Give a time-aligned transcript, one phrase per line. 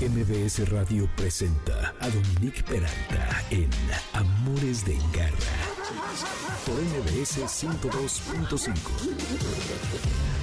[0.00, 3.70] MBS Radio presenta a Dominique Peralta en
[4.12, 5.32] Amores de Garra
[6.66, 10.35] por MBS 102.5.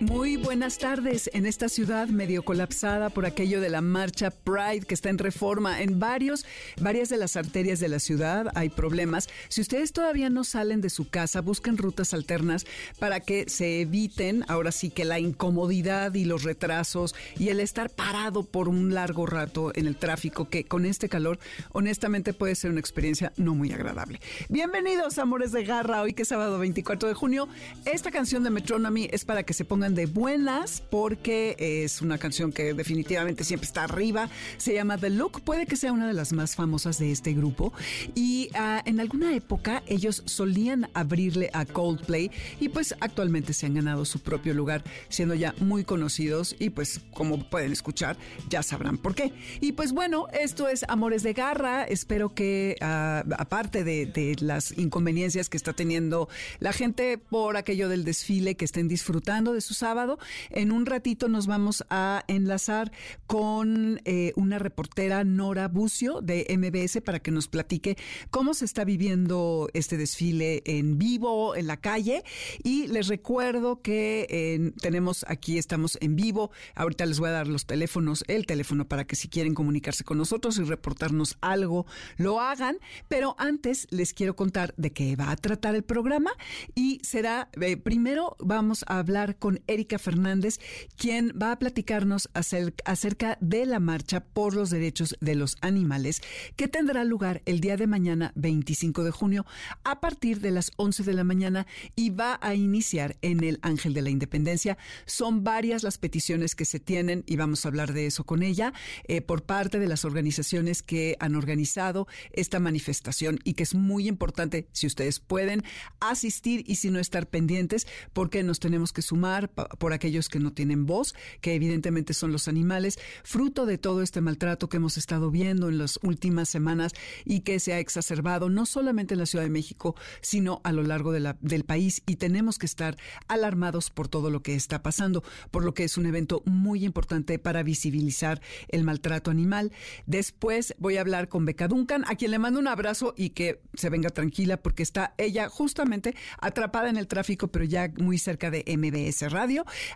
[0.00, 4.94] Muy buenas tardes en esta ciudad medio colapsada por aquello de la marcha Pride que
[4.94, 6.46] está en reforma en varios,
[6.80, 8.46] varias de las arterias de la ciudad.
[8.54, 9.28] Hay problemas.
[9.50, 12.64] Si ustedes todavía no salen de su casa, busquen rutas alternas
[12.98, 17.90] para que se eviten ahora sí que la incomodidad y los retrasos y el estar
[17.90, 21.38] parado por un largo rato en el tráfico que con este calor
[21.72, 24.18] honestamente puede ser una experiencia no muy agradable.
[24.48, 27.48] Bienvenidos amores de garra, hoy que es sábado 24 de junio.
[27.84, 32.52] Esta canción de Metronomy es para que se pongan de buenas porque es una canción
[32.52, 34.28] que definitivamente siempre está arriba.
[34.56, 37.72] Se llama The Look, puede que sea una de las más famosas de este grupo.
[38.14, 43.74] Y ah, en alguna época ellos solían abrirle a Coldplay y pues actualmente se han
[43.74, 48.16] ganado su propio lugar siendo ya muy conocidos y pues como pueden escuchar
[48.48, 49.32] ya sabrán por qué.
[49.60, 51.84] Y pues bueno, esto es Amores de Garra.
[51.84, 56.28] Espero que ah, aparte de, de las inconveniencias que está teniendo
[56.58, 60.18] la gente por aquello del desfile, que estén disfrutando de sus sábado.
[60.50, 62.92] En un ratito nos vamos a enlazar
[63.26, 67.96] con eh, una reportera Nora Bucio de MBS para que nos platique
[68.30, 72.22] cómo se está viviendo este desfile en vivo, en la calle.
[72.62, 76.50] Y les recuerdo que tenemos aquí, estamos en vivo.
[76.74, 80.18] Ahorita les voy a dar los teléfonos, el teléfono para que si quieren comunicarse con
[80.18, 82.78] nosotros y reportarnos algo, lo hagan.
[83.08, 86.32] Pero antes les quiero contar de qué va a tratar el programa
[86.74, 90.58] y será, eh, primero vamos a hablar con Erika Fernández,
[90.96, 96.22] quien va a platicarnos acerca de la marcha por los derechos de los animales
[96.56, 99.46] que tendrá lugar el día de mañana 25 de junio
[99.84, 103.94] a partir de las 11 de la mañana y va a iniciar en el Ángel
[103.94, 104.76] de la Independencia.
[105.06, 108.72] Son varias las peticiones que se tienen y vamos a hablar de eso con ella
[109.04, 114.08] eh, por parte de las organizaciones que han organizado esta manifestación y que es muy
[114.08, 115.62] importante si ustedes pueden
[116.00, 120.52] asistir y si no estar pendientes porque nos tenemos que sumar por aquellos que no
[120.52, 125.30] tienen voz, que evidentemente son los animales, fruto de todo este maltrato que hemos estado
[125.30, 126.92] viendo en las últimas semanas
[127.24, 130.82] y que se ha exacerbado no solamente en la Ciudad de México, sino a lo
[130.82, 132.96] largo de la, del país y tenemos que estar
[133.28, 137.38] alarmados por todo lo que está pasando, por lo que es un evento muy importante
[137.38, 139.72] para visibilizar el maltrato animal.
[140.06, 143.60] Después voy a hablar con Beca Duncan, a quien le mando un abrazo y que
[143.74, 148.50] se venga tranquila porque está ella justamente atrapada en el tráfico, pero ya muy cerca
[148.50, 149.39] de MBS Radio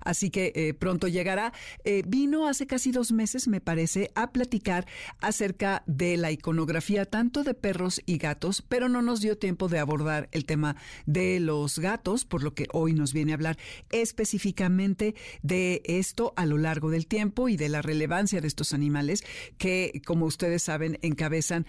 [0.01, 1.53] así que eh, pronto llegará.
[1.85, 4.87] Eh, vino hace casi dos meses, me parece, a platicar
[5.21, 9.79] acerca de la iconografía tanto de perros y gatos, pero no nos dio tiempo de
[9.79, 13.59] abordar el tema de los gatos, por lo que hoy nos viene a hablar
[13.91, 19.25] específicamente de esto a lo largo del tiempo y de la relevancia de estos animales
[19.59, 21.67] que, como ustedes saben, encabezan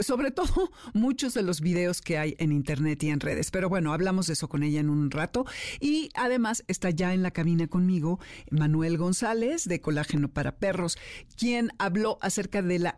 [0.00, 3.50] sobre todo muchos de los videos que hay en internet y en redes.
[3.50, 5.46] Pero bueno, hablamos de eso con ella en un rato
[5.80, 8.18] y además está ya en la cabina conmigo
[8.50, 10.98] Manuel González de Colágeno para Perros,
[11.36, 12.96] quien habló acerca de la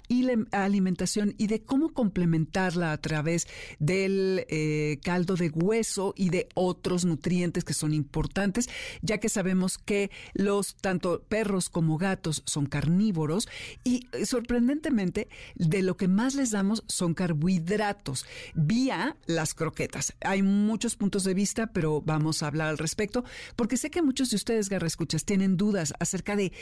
[0.52, 3.46] alimentación y de cómo complementarla a través
[3.78, 8.68] del eh, caldo de hueso y de otros nutrientes que son importantes,
[9.02, 13.48] ya que sabemos que los tanto perros como gatos son carnívoros
[13.84, 20.14] y eh, sorprendentemente de lo que más les damos son carbohidratos vía las croquetas.
[20.20, 23.24] Hay muchos puntos de vista, pero vamos a hablar al respecto
[23.56, 26.52] porque sé que muchos de ustedes, Garra Escuchas, tienen dudas acerca de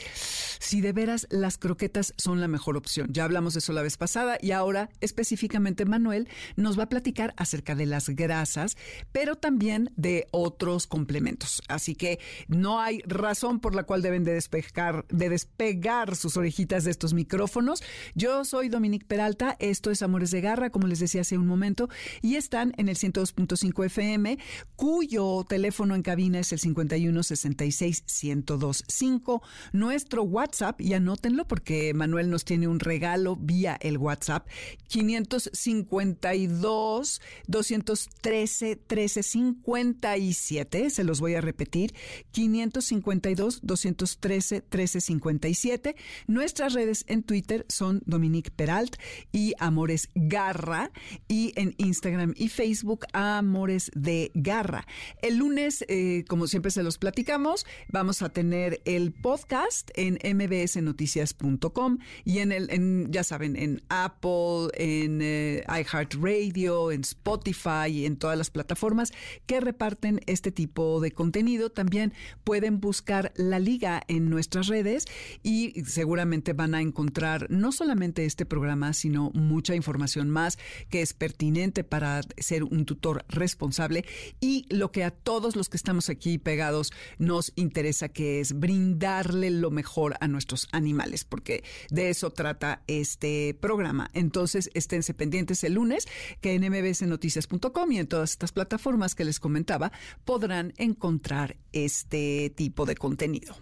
[0.58, 3.08] si de veras las croquetas son la mejor opción.
[3.10, 7.32] Ya hablamos de eso la vez pasada y ahora específicamente Manuel nos va a platicar
[7.38, 8.76] acerca de las grasas,
[9.12, 11.62] pero también de otros complementos.
[11.68, 16.84] Así que no hay razón por la cual deben de despegar, de despegar sus orejitas
[16.84, 17.82] de estos micrófonos.
[18.14, 21.88] Yo soy Dominique Peralta, esto es Amores de Garra, como les decía hace un momento,
[22.20, 24.38] y están en el 102.5 FM,
[24.76, 32.44] cuyo teléfono en cabina es el 5160 1025 Nuestro WhatsApp, y anótenlo porque Manuel nos
[32.44, 34.48] tiene un regalo vía el WhatsApp,
[34.88, 40.90] 552 213 1357.
[40.90, 41.94] Se los voy a repetir,
[42.32, 45.96] 552 213 1357.
[46.26, 48.96] Nuestras redes en Twitter son Dominique Peralt
[49.32, 50.90] y Amores Garra
[51.28, 54.86] y en Instagram y Facebook Amores de Garra.
[55.22, 61.98] El lunes, eh, como siempre se los platico, Vamos a tener el podcast en mbsnoticias.com
[62.24, 68.16] y en el, en, ya saben, en Apple, en eh, iHeartRadio, en Spotify y en
[68.16, 69.12] todas las plataformas
[69.44, 71.68] que reparten este tipo de contenido.
[71.68, 72.14] También
[72.44, 75.04] pueden buscar la liga en nuestras redes
[75.42, 80.58] y seguramente van a encontrar no solamente este programa, sino mucha información más
[80.88, 84.06] que es pertinente para ser un tutor responsable
[84.40, 89.50] y lo que a todos los que estamos aquí pegados nos interesa que es brindarle
[89.50, 94.10] lo mejor a nuestros animales, porque de eso trata este programa.
[94.14, 96.06] Entonces, esténse pendientes el lunes
[96.40, 99.92] que en mbsnoticias.com y en todas estas plataformas que les comentaba
[100.24, 103.56] podrán encontrar este tipo de contenido.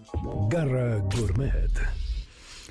[0.50, 2.05] Garra Gourmet.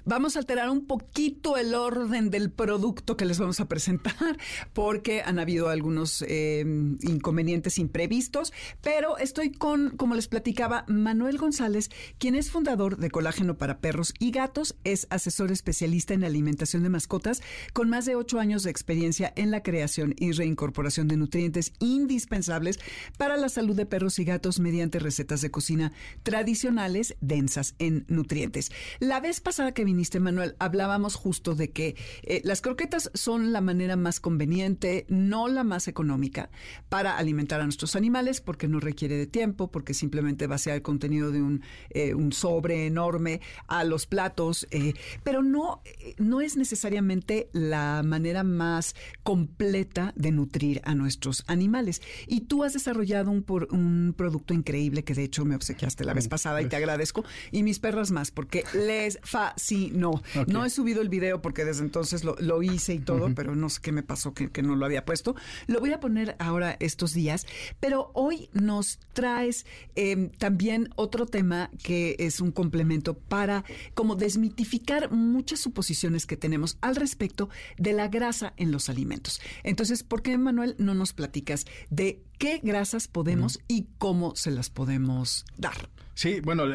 [0.08, 4.38] Vamos a alterar un poquito el orden del producto que les vamos a presentar
[4.74, 6.64] porque han habido algunos eh,
[7.02, 8.54] inconvenientes imprevistos,
[8.84, 14.14] pero estoy con, como les platicaba, Manuel González, quien es fundador de Colágeno para Perros
[14.20, 17.42] y Gatos, es asesor especialista en alimentación de mascotas
[17.74, 22.80] con más de ocho años de experiencia en la creación y reincorporación de nutrientes indispensables
[23.18, 25.92] para la salud de perros y gatos mediante recetas de cocina
[26.22, 28.72] tradicionales densas en nutrientes.
[29.00, 33.62] La vez pasada que viniste, Manuel, hablábamos justo de que eh, las croquetas son la
[33.62, 36.50] manera más conveniente, no la más económica,
[36.90, 41.32] para alimentar a nuestros animales, porque no requiere de tiempo, porque simplemente vacía el contenido
[41.32, 41.62] de un,
[41.92, 45.82] eh, un sobre enorme a los platos, eh, pero no,
[46.18, 52.02] no es necesariamente la manera más completa de nutrir a nuestros animales.
[52.28, 56.14] Y tú has desarrollado un, por, un producto increíble que de hecho me obsequiaste la
[56.14, 60.22] vez pasada y te agradezco, y mis perras más, porque les fascina no.
[60.48, 63.80] No he subido el video porque desde entonces lo, hice y todo, pero no sé
[63.82, 65.36] qué me pasó que, no lo había puesto.
[65.68, 67.46] Lo voy a poner ahora estos días,
[67.80, 69.66] pero hoy nos traes
[69.96, 76.78] em, también otro tema que es un complemento para como desmitificar muchas suposiciones que tenemos
[76.82, 79.42] al respecto de la grasa en los alimentos.
[79.64, 84.70] Entonces, ¿por qué, Manuel, no nos platicas de qué grasas podemos y cómo se las
[84.70, 85.90] podemos dar?
[86.14, 86.66] Sí, bueno,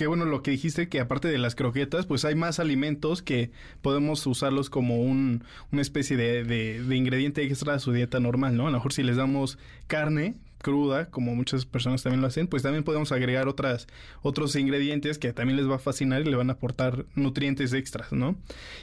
[0.00, 3.50] qué bueno lo que dijiste, que aparte de las croquetas, pues hay más alimentos que
[3.82, 8.56] podemos usarlos como un, una especie de, de, de ingrediente extra a su dieta normal,
[8.56, 8.66] ¿no?
[8.66, 9.58] A lo mejor si les damos
[9.88, 13.86] carne, cruda, como muchas personas también lo hacen, pues también podemos agregar otras,
[14.22, 18.12] otros ingredientes que también les va a fascinar y le van a aportar nutrientes extras,
[18.12, 18.36] ¿no?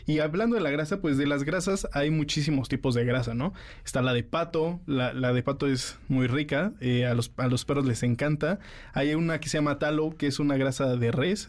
[0.05, 3.53] Y hablando de la grasa, pues de las grasas hay muchísimos tipos de grasa, ¿no?
[3.85, 7.47] Está la de pato, la, la de pato es muy rica, eh, a, los, a
[7.47, 8.59] los perros les encanta.
[8.93, 11.47] Hay una que se llama talo, que es una grasa de res,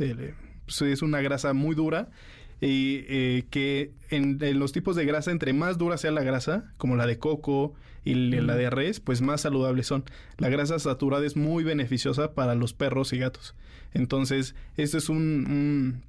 [0.67, 2.11] pues, es una grasa muy dura
[2.61, 6.97] y eh, que en, los tipos de grasa, entre más dura sea la grasa, como
[6.97, 7.75] la de coco
[8.09, 10.05] y la de res, pues más saludables son.
[10.39, 13.55] La grasa saturada es muy beneficiosa para los perros y gatos.
[13.93, 16.03] Entonces, este es un,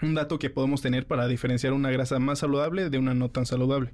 [0.00, 3.46] un, dato que podemos tener para diferenciar una grasa más saludable de una no tan
[3.46, 3.92] saludable.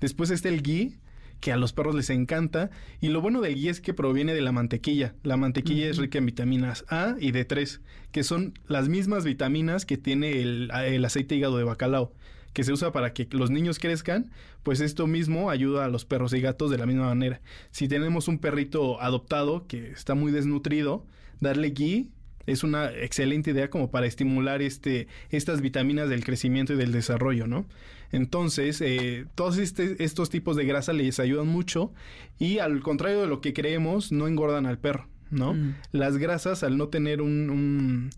[0.00, 0.98] Después está el ghee,
[1.40, 2.70] que a los perros les encanta.
[3.00, 5.14] Y lo bueno del ghee es que proviene de la mantequilla.
[5.22, 7.80] La mantequilla es rica en vitaminas A y D3,
[8.10, 12.12] que son las mismas vitaminas que tiene el, el aceite hígado de bacalao
[12.58, 14.32] que se usa para que los niños crezcan,
[14.64, 17.40] pues esto mismo ayuda a los perros y gatos de la misma manera.
[17.70, 21.06] Si tenemos un perrito adoptado que está muy desnutrido,
[21.38, 22.10] darle ghee
[22.46, 27.46] es una excelente idea como para estimular este, estas vitaminas del crecimiento y del desarrollo,
[27.46, 27.64] ¿no?
[28.10, 31.92] Entonces, eh, todos este, estos tipos de grasa les ayudan mucho
[32.40, 35.06] y al contrario de lo que creemos, no engordan al perro.
[35.30, 35.54] ¿No?
[35.54, 35.74] Mm.
[35.92, 38.10] Las grasas, al no tener un,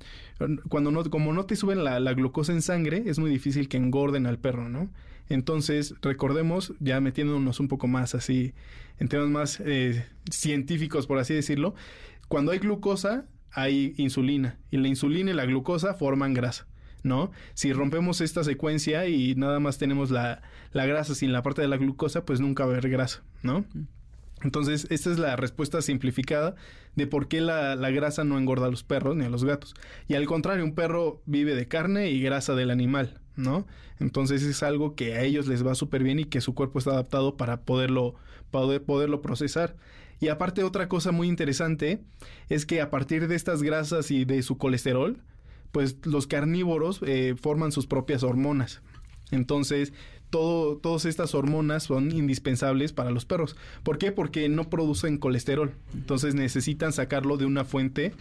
[0.69, 4.27] cuando no, como no te suben la, glucosa en sangre, es muy difícil que engorden
[4.27, 4.91] al perro, ¿no?
[5.29, 8.53] Entonces, recordemos, ya metiéndonos un poco más así,
[8.99, 11.75] en temas más eh, científicos, por así decirlo,
[12.29, 16.67] cuando hay glucosa, hay insulina, y la insulina y la glucosa forman grasa.
[17.03, 17.31] ¿no?
[17.55, 21.69] Si rompemos esta secuencia y nada más tenemos la, la, grasa sin la parte de
[21.69, 23.65] la glucosa, pues nunca va a haber grasa, ¿no?
[24.43, 26.55] Entonces, esta es la respuesta simplificada
[26.97, 29.75] de por qué la, la, grasa no engorda a los perros ni a los gatos.
[30.09, 33.67] Y al contrario, un perro vive de carne y grasa del animal, ¿no?
[33.99, 36.93] Entonces es algo que a ellos les va súper bien y que su cuerpo está
[36.93, 38.15] adaptado para poderlo,
[38.51, 39.77] poder, poderlo procesar.
[40.21, 42.03] Y aparte otra cosa muy interesante
[42.49, 45.23] es que a partir de estas grasas y de su colesterol,
[45.73, 48.83] pues los carnívoros eh, forman sus propias hormonas.
[49.31, 49.93] Entonces,
[50.31, 53.57] todo, todas estas hormonas son indispensables para los perros.
[53.83, 54.13] ¿Por qué?
[54.13, 55.75] Porque no producen colesterol.
[55.93, 58.13] Entonces necesitan sacarlo de una fuente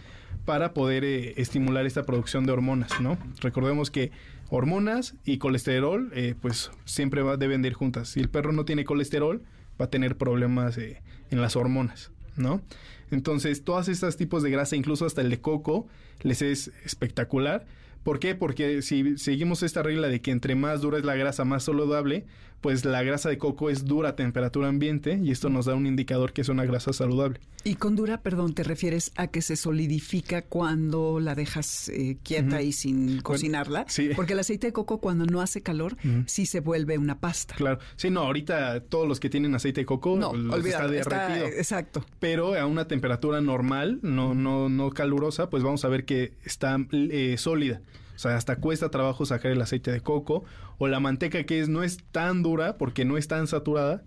[0.44, 3.18] para poder eh, estimular esta producción de hormonas, ¿no?
[3.40, 4.10] Recordemos que
[4.48, 8.08] hormonas y colesterol, eh, pues siempre va, deben de ir juntas.
[8.08, 9.42] Si el perro no tiene colesterol,
[9.80, 12.10] va a tener problemas en las hormonas.
[12.36, 12.62] ¿no?
[13.10, 15.86] Entonces, todos estos tipos de grasa, incluso hasta el de coco,
[16.22, 17.66] les es espectacular.
[18.02, 18.34] ¿Por qué?
[18.34, 22.26] Porque si seguimos esta regla de que entre más dura es la grasa, más saludable,
[22.60, 25.86] pues la grasa de coco es dura a temperatura ambiente y esto nos da un
[25.86, 27.40] indicador que es una grasa saludable.
[27.64, 32.62] Y con dura, perdón, te refieres a que se solidifica cuando la dejas eh, quieta
[32.62, 33.84] y sin cocinarla.
[33.88, 34.10] sí.
[34.16, 37.54] Porque el aceite de coco cuando no hace calor sí se vuelve una pasta.
[37.54, 37.78] Claro.
[37.96, 41.46] Sí, no, ahorita todos los que tienen aceite de coco no, los está derretido.
[41.46, 42.04] exacto.
[42.18, 46.78] Pero a una temperatura normal, no, no, no calurosa, pues vamos a ver que está
[46.92, 47.80] eh, sólida.
[48.20, 50.44] O sea, hasta cuesta trabajo sacar el aceite de coco
[50.76, 54.02] o la manteca que es no es tan dura porque no es tan saturada,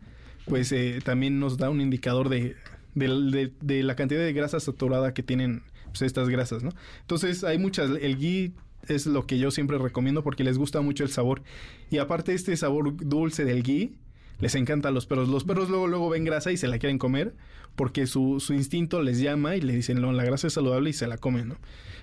[0.45, 2.55] pues eh, también nos da un indicador de,
[2.93, 6.69] de, la cantidad de grasa saturada que tienen pues, estas grasas, ¿no?
[7.01, 8.53] Entonces hay muchas, el ghee
[8.87, 11.41] es lo que yo siempre recomiendo porque les gusta mucho el sabor
[11.89, 13.95] y aparte este sabor dulce del ghee
[14.39, 15.27] les encanta a los perros.
[15.27, 17.33] Los perros luego luego ven grasa y se la quieren comer
[17.75, 20.93] porque su, su instinto les llama y le dicen, no, la grasa es saludable y
[20.93, 21.57] se la comen, ¿no?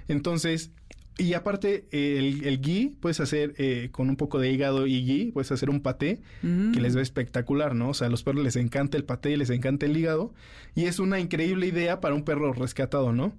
[0.08, 0.72] Entonces,
[1.18, 5.32] y aparte, el, el ghee puedes hacer eh, con un poco de hígado y ghee,
[5.32, 6.72] puedes hacer un paté Mm.
[6.72, 7.90] que les ve espectacular, ¿no?
[7.90, 10.32] O sea, a los perros les encanta el paté, les encanta el hígado.
[10.74, 13.34] Y es una increíble idea para un perro rescatado, ¿no?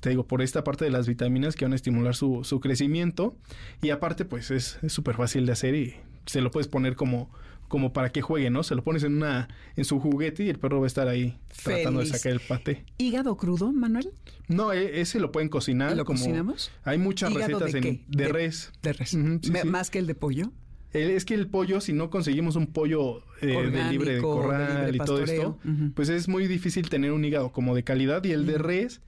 [0.00, 3.36] Te digo, por esta parte de las vitaminas que van a estimular su, su crecimiento.
[3.82, 5.94] Y aparte, pues es súper fácil de hacer y
[6.26, 7.30] se lo puedes poner como,
[7.68, 8.62] como para que juegue, ¿no?
[8.62, 11.38] Se lo pones en una en su juguete y el perro va a estar ahí
[11.62, 12.84] tratando de sacar el paté.
[12.98, 14.10] ¿Hígado crudo, Manuel?
[14.48, 15.92] No, e- ese lo pueden cocinar.
[15.92, 16.70] ¿Y lo como- cocinamos?
[16.84, 18.04] Hay muchas ¿Hígado recetas de en- qué?
[18.08, 18.72] de, De- res.
[18.82, 19.10] De res.
[19.10, 19.52] Sí, sí.
[19.68, 20.50] ¿Más que el de pollo?
[20.92, 24.22] El- es que el pollo, si no conseguimos un pollo eh, de libre de de
[24.22, 25.58] corral libre y todo esto,
[25.94, 28.24] pues es muy difícil tener un hígado como de calidad.
[28.24, 29.02] Y el de res,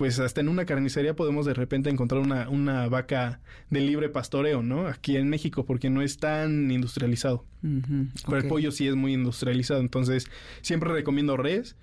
[0.00, 4.62] pues hasta en una carnicería podemos de repente encontrar una, una vaca de libre pastoreo,
[4.62, 4.86] ¿no?
[4.86, 7.44] Aquí en México, porque no es tan industrializado.
[8.24, 10.30] Pero el pollo sí es muy industrializado, entonces
[10.62, 11.76] siempre recomiendo res.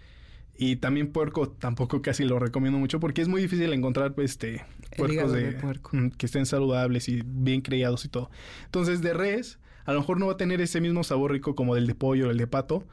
[0.57, 4.65] Y también puerco tampoco casi lo recomiendo mucho porque es muy difícil encontrar este
[4.97, 5.91] puercos de puerco.
[5.93, 8.31] mm, que estén saludables y bien criados y todo.
[8.65, 11.75] Entonces de res a lo mejor no va a tener ese mismo sabor rico como
[11.75, 12.83] del de pollo o el de pato,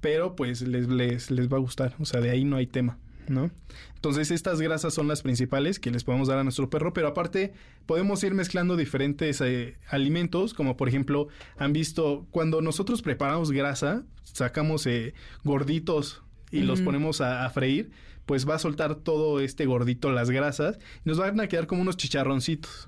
[0.00, 2.96] pero pues les, les, les va a gustar, o sea, de ahí no hay tema.
[3.28, 3.50] ¿No?
[3.94, 7.52] Entonces estas grasas son las principales que les podemos dar a nuestro perro, pero aparte
[7.86, 14.04] podemos ir mezclando diferentes eh, alimentos, como por ejemplo, han visto, cuando nosotros preparamos grasa,
[14.22, 17.90] sacamos eh, gorditos y los ponemos a, a freír,
[18.28, 21.80] pues va a soltar todo este gordito, las grasas, y nos van a quedar como
[21.80, 22.84] unos chicharroncitos.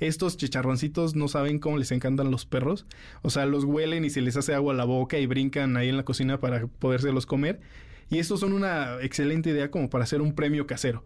[0.00, 2.84] Estos chicharroncitos no saben cómo les encantan los perros.
[3.22, 5.88] O sea, los huelen y se les hace agua a la boca y brincan ahí
[5.88, 7.60] en la cocina para podérselos comer.
[8.10, 11.04] Y estos son una excelente idea como para hacer un premio casero,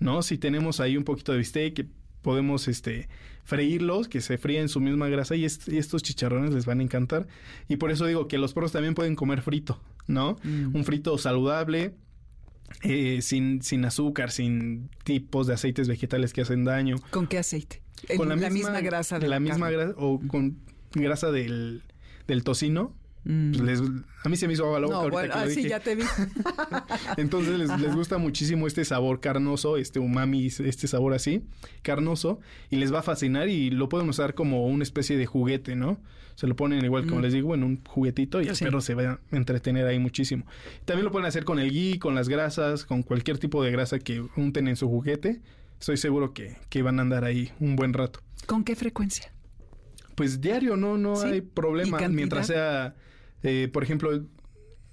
[0.00, 0.22] ¿no?
[0.22, 1.86] Si tenemos ahí un poquito de bistec,
[2.22, 3.08] podemos este
[3.44, 6.80] freírlos, que se fríen en su misma grasa y, est- y estos chicharrones les van
[6.80, 7.28] a encantar.
[7.68, 10.36] Y por eso digo que los perros también pueden comer frito, ¿no?
[10.42, 10.74] Mm.
[10.74, 11.94] Un frito saludable,
[12.82, 16.96] eh, sin, sin azúcar, sin tipos de aceites vegetales que hacen daño.
[17.10, 17.82] ¿Con qué aceite?
[18.16, 20.58] Con la, misma, grasa de la, la, misma grasa o con
[20.92, 21.82] grasa del,
[22.26, 22.94] del tocino.
[23.28, 23.50] Mm.
[23.52, 23.82] Pues les-
[24.24, 25.68] a mí se me hizo agua la boca No, ahorita bueno, que lo ah, sí,
[25.68, 26.04] ya te vi.
[27.16, 31.42] Entonces les, les gusta muchísimo este sabor carnoso, este umami, este sabor así,
[31.82, 32.40] carnoso,
[32.70, 36.00] y les va a fascinar y lo pueden usar como una especie de juguete, ¿no?
[36.36, 37.22] Se lo ponen igual, como Mm.
[37.22, 38.64] les digo, en un juguetito y el Sí.
[38.64, 40.44] perro se va a entretener ahí muchísimo.
[40.84, 43.98] También lo pueden hacer con el ghee, con las grasas, con cualquier tipo de grasa
[43.98, 45.40] que unten en su juguete.
[45.80, 48.20] Estoy seguro que, que van a andar ahí un buen rato.
[48.46, 49.32] ¿Con qué frecuencia?
[50.14, 51.26] Pues diario, no, no Sí.
[51.26, 51.98] hay ¿Y problema.
[52.08, 52.94] Mientras sea,
[53.42, 54.10] eh, por ejemplo,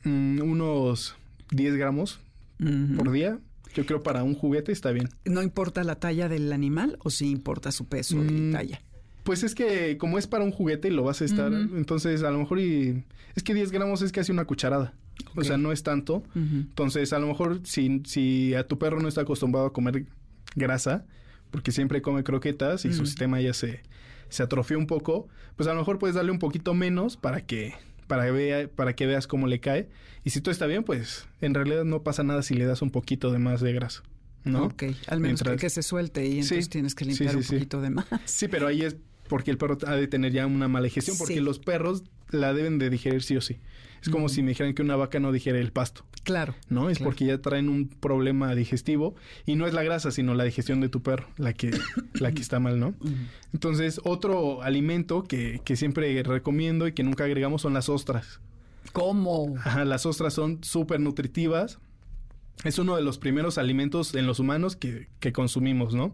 [0.04, 1.16] mm, unos
[1.52, 2.20] 10 gramos
[2.96, 3.40] por día,
[3.74, 5.10] yo creo para un juguete está bien.
[5.26, 8.82] ¿No importa la talla del animal o sí importa su peso y Mm, talla?
[9.24, 12.32] Pues es que como es para un juguete y lo vas a estar, entonces a
[12.32, 13.04] lo mejor y...
[13.36, 14.94] Es que 10 gramos es casi una cucharada.
[15.36, 16.24] O sea, no es tanto.
[16.36, 20.06] Entonces, a lo mejor si, si a tu perro no está acostumbrado a comer
[20.56, 21.06] grasa,
[21.52, 23.82] porque siempre come croquetas y su sistema ya se,
[24.30, 27.74] se atrofió un poco, pues a lo mejor puedes darle un poquito menos para que,
[28.08, 29.90] para, vea, para que veas cómo le cae.
[30.24, 32.92] Y si todo está bien, pues en realidad no pasa nada si le das un
[32.92, 34.04] poquito de más de grasa.
[34.46, 34.66] ¿no?
[34.66, 37.44] Ok, al menos Mientras- que, se suelte y entonces Sí, tienes que limpiar sí, un
[37.46, 38.06] poquito de más.
[38.26, 41.36] Sí, pero ahí es porque el perro ha de tener ya una mala digestión, porque
[41.36, 41.40] Sí.
[41.40, 43.58] los perros la deben de digerir sí o sí.
[44.02, 46.04] Es como si me dijeran que una vaca no digiere el pasto.
[46.24, 46.56] Claro.
[46.68, 46.90] ¿no?
[46.90, 47.10] Es Claro.
[47.12, 49.16] porque ya traen un problema digestivo
[49.46, 51.72] y no es la grasa, sino la digestión de tu perro, la que,
[52.16, 52.96] la que está mal, ¿no?
[53.54, 58.42] Entonces, otro alimento que, que siempre recomiendo y que nunca agregamos son las ostras.
[58.92, 59.56] ¿Cómo?
[59.60, 61.80] Ajá, las ostras son súper nutritivas.
[62.66, 66.14] Es uno de los primeros alimentos en los humanos que, que consumimos, ¿no?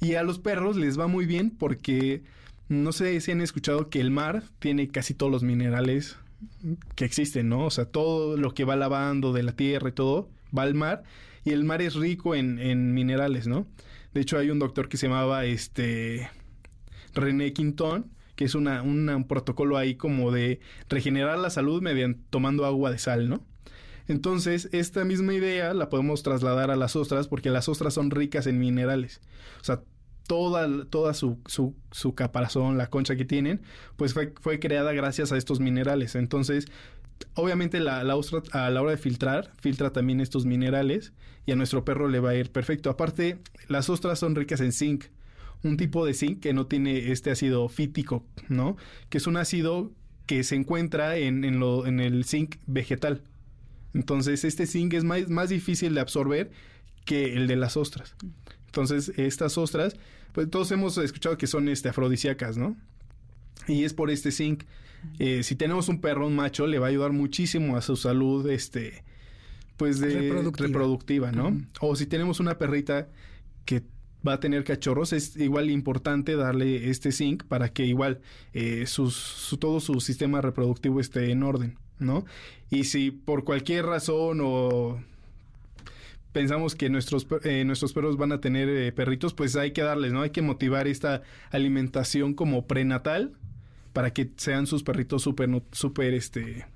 [0.00, 2.22] Y a los perros les va muy bien porque
[2.68, 6.18] no sé si han escuchado que el mar tiene casi todos los minerales
[6.94, 7.64] que existen, ¿no?
[7.64, 11.04] O sea, todo lo que va lavando de la tierra y todo va al mar
[11.44, 13.66] y el mar es rico en, minerales, ¿no?
[14.12, 16.28] De hecho, hay un doctor que se llamaba este
[17.14, 22.66] René Quintón, que es una, un protocolo ahí como de regenerar la salud mediante tomando
[22.66, 23.42] agua de sal, ¿no?
[24.08, 28.46] Entonces, esta misma idea la podemos trasladar a las ostras porque las ostras son ricas
[28.46, 29.20] en minerales.
[29.60, 29.82] O sea,
[30.26, 33.62] toda, toda su, su, su caparazón, la concha que tienen,
[33.96, 36.14] pues fue, fue creada gracias a estos minerales.
[36.14, 36.66] Entonces,
[37.34, 41.12] obviamente la, la, ostra a la hora de filtrar, filtra también estos minerales
[41.46, 42.90] y a nuestro perro le va a ir perfecto.
[42.90, 45.04] Aparte, las ostras son ricas en zinc,
[45.62, 48.76] un tipo de zinc que no tiene este ácido fítico, ¿no?
[49.08, 49.92] Que es un ácido
[50.26, 53.22] que se encuentra en, en, lo, en el zinc vegetal.
[53.96, 56.50] Entonces, este zinc es más, más difícil de absorber
[57.06, 58.14] que el de las ostras.
[58.66, 59.96] Entonces, estas ostras,
[60.32, 62.76] pues todos hemos escuchado que son este, afrodisíacas, ¿no?
[63.66, 64.64] Y es por este zinc.
[65.18, 68.46] Eh, si tenemos un perro, un macho, le va a ayudar muchísimo a su salud,
[68.50, 69.02] este,
[69.78, 71.58] pues de reproductiva, ¿no?
[71.80, 73.08] O si tenemos una perrita
[73.64, 73.82] que
[74.28, 78.20] va a tener cachorros, es igual importante darle este zinc para que igual
[78.52, 82.24] eh, sus, su, todo su sistema reproductivo esté en orden, ¿no?
[82.70, 85.00] Y si por cualquier razón o
[86.32, 90.12] pensamos que nuestros, eh, nuestros perros van a tener eh, perritos, pues hay que darles,
[90.12, 90.20] ¿no?
[90.20, 93.32] Hay que motivar esta alimentación como prenatal
[93.94, 96.66] para que sean sus perritos súper, súper, este,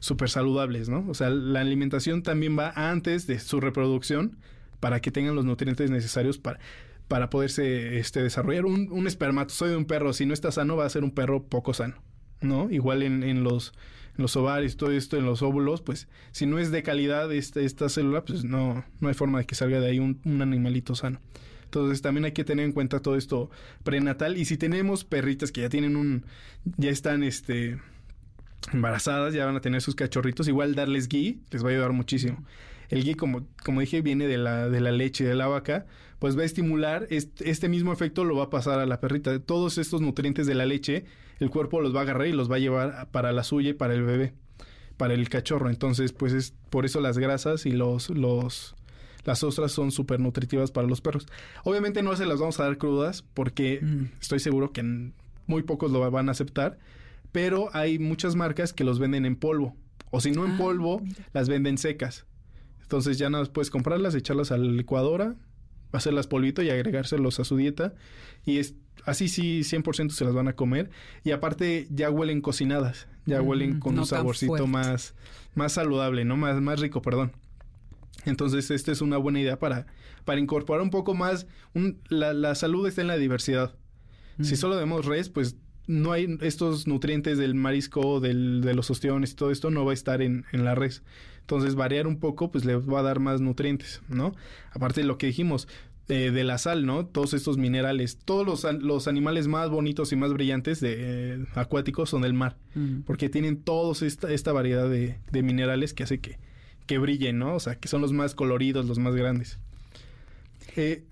[0.00, 1.04] súper saludables, ¿no?
[1.08, 4.38] O sea, la alimentación también va antes de su reproducción
[4.80, 6.58] para que tengan los nutrientes necesarios para,
[7.06, 8.66] para poderse este, desarrollar.
[8.66, 11.44] Un, un espermatozoide de un perro, si no está sano, va a ser un perro
[11.44, 12.02] poco sano,
[12.40, 12.68] ¿no?
[12.72, 13.72] Igual en, en los
[14.16, 17.88] los ovarios, todo esto en los óvulos, pues si no es de calidad esta, esta
[17.88, 21.20] célula, pues no, no hay forma de que salga de ahí un, un animalito sano.
[21.64, 23.50] Entonces también hay que tener en cuenta todo esto
[23.82, 24.36] prenatal.
[24.36, 26.24] Y si tenemos perritas que ya tienen un,
[26.76, 27.78] ya están este
[28.72, 32.44] embarazadas, ya van a tener sus cachorritos, igual darles gui les va a ayudar muchísimo.
[32.88, 35.86] El ghee, como, como dije, viene de la, de la leche de la vaca,
[36.18, 39.38] pues va a estimular, este mismo efecto lo va a pasar a la perrita.
[39.40, 41.04] Todos estos nutrientes de la leche,
[41.38, 43.74] el cuerpo los va a agarrar y los va a llevar para la suya y
[43.74, 44.34] para el bebé,
[44.96, 45.68] para el cachorro.
[45.68, 48.74] Entonces, pues es por eso las grasas y los, los,
[49.24, 51.26] las ostras son súper nutritivas para los perros.
[51.64, 54.20] Obviamente no se las vamos a dar crudas porque mm.
[54.20, 55.12] estoy seguro que
[55.46, 56.78] muy pocos lo van a aceptar,
[57.32, 59.76] pero hay muchas marcas que los venden en polvo.
[60.10, 62.26] O si no en ah, polvo, las venden secas.
[62.82, 65.34] Entonces ya nada más puedes comprarlas, echarlas a la licuadora,
[65.96, 67.94] hacerlas polvito y agregárselos a su dieta.
[68.44, 70.90] Y es así sí 100% se las van a comer.
[71.24, 75.14] Y aparte ya huelen cocinadas, ya huelen con un saborcito más,
[75.54, 76.36] más saludable, ¿no?
[76.36, 77.32] Más, más rico, perdón.
[78.24, 79.86] Entonces, esta es una buena idea para,
[80.24, 81.46] para incorporar un poco más.
[81.74, 83.76] Un, la, la, salud está en la diversidad.
[84.42, 85.56] Si solo vemos res, pues
[85.86, 89.92] no hay estos nutrientes del marisco, del, de los ostiones y todo esto no va
[89.92, 91.02] a estar en, en la res.
[91.40, 94.34] Entonces, variar un poco, pues le va a dar más nutrientes, ¿no?
[94.72, 95.68] Aparte de lo que dijimos,
[96.08, 97.06] eh, de la sal, ¿no?
[97.06, 102.10] Todos estos minerales, todos los, los animales más bonitos y más brillantes de eh, acuáticos
[102.10, 102.56] son del mar,
[103.04, 106.38] porque tienen todos esta, esta variedad de, de, minerales que hace que,
[106.86, 107.56] que brillen, ¿no?
[107.56, 109.58] O sea, que son los más coloridos, los más grandes.
[110.76, 111.04] Eh,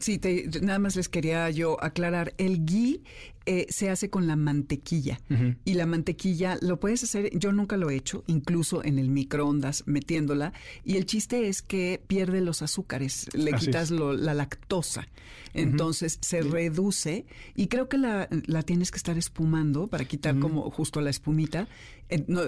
[0.00, 2.34] Sí, te, nada más les quería yo aclarar.
[2.38, 3.02] El ghee
[3.46, 5.20] eh, se hace con la mantequilla.
[5.64, 9.84] Y la mantequilla lo puedes hacer, yo nunca lo he hecho, incluso en el microondas
[9.86, 10.52] metiéndola.
[10.84, 15.08] Y el chiste es que pierde los azúcares, le quitas la lactosa.
[15.54, 20.70] Entonces se reduce y creo que la, la, tienes que estar espumando para quitar como
[20.70, 21.68] justo la espumita.
[22.12, 22.42] Eh, no,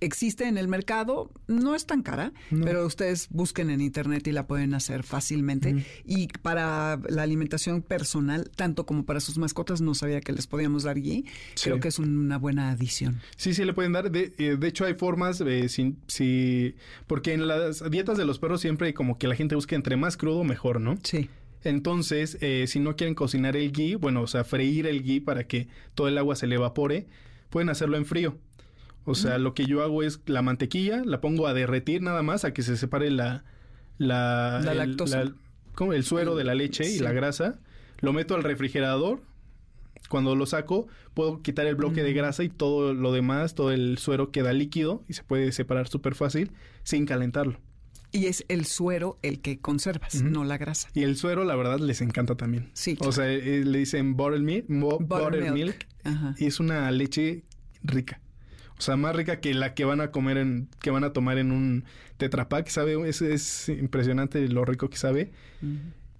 [0.00, 4.46] existe en el mercado, no es tan cara, pero ustedes busquen en internet y la
[4.46, 5.84] pueden hacer fácilmente.
[6.04, 10.82] Y para la alimentación personal, tanto como para sus mascotas, no sabía que les podíamos
[10.82, 11.24] dar ghee.
[11.62, 13.20] Creo que es una buena adición.
[13.36, 14.10] Sí, sí, le pueden dar.
[14.10, 16.74] De, eh, de hecho, hay formas, eh, si,
[17.06, 20.18] porque en las dietas de los perros siempre como que la gente busca entre más
[20.18, 20.98] crudo, mejor, ¿no?
[21.02, 21.30] Sí.
[21.64, 25.44] Entonces, eh, si no quieren cocinar el ghee, bueno, o sea, freír el ghee para
[25.46, 27.06] que todo el agua se le evapore,
[27.50, 28.38] pueden hacerlo en frío.
[29.08, 32.44] O sea, lo que yo hago es la mantequilla, la pongo a derretir nada más,
[32.44, 33.44] a que se separe la...
[33.96, 35.24] La, la lactosa.
[35.74, 37.58] como el suero de la leche y la grasa.
[38.00, 39.22] Lo meto al refrigerador.
[40.08, 43.98] Cuando lo saco, puedo quitar el bloque de grasa y todo lo demás, todo el
[43.98, 46.52] suero queda líquido y se puede separar súper fácil
[46.84, 47.58] sin calentarlo.
[48.12, 50.88] Y es el suero el que conservas, no la grasa.
[50.94, 52.70] Y el suero, la verdad, les encanta también.
[52.72, 52.96] Sí.
[53.00, 55.86] O sea, eh, le dicen buttermilk, buttermilk,
[56.38, 57.44] y es una leche
[57.82, 58.20] rica.
[58.78, 61.38] O sea, más rica que la que van a comer en, que van a tomar
[61.38, 61.84] en un
[62.16, 63.08] tetrapack, ¿sabe?
[63.08, 65.32] Es, es impresionante lo rico que sabe.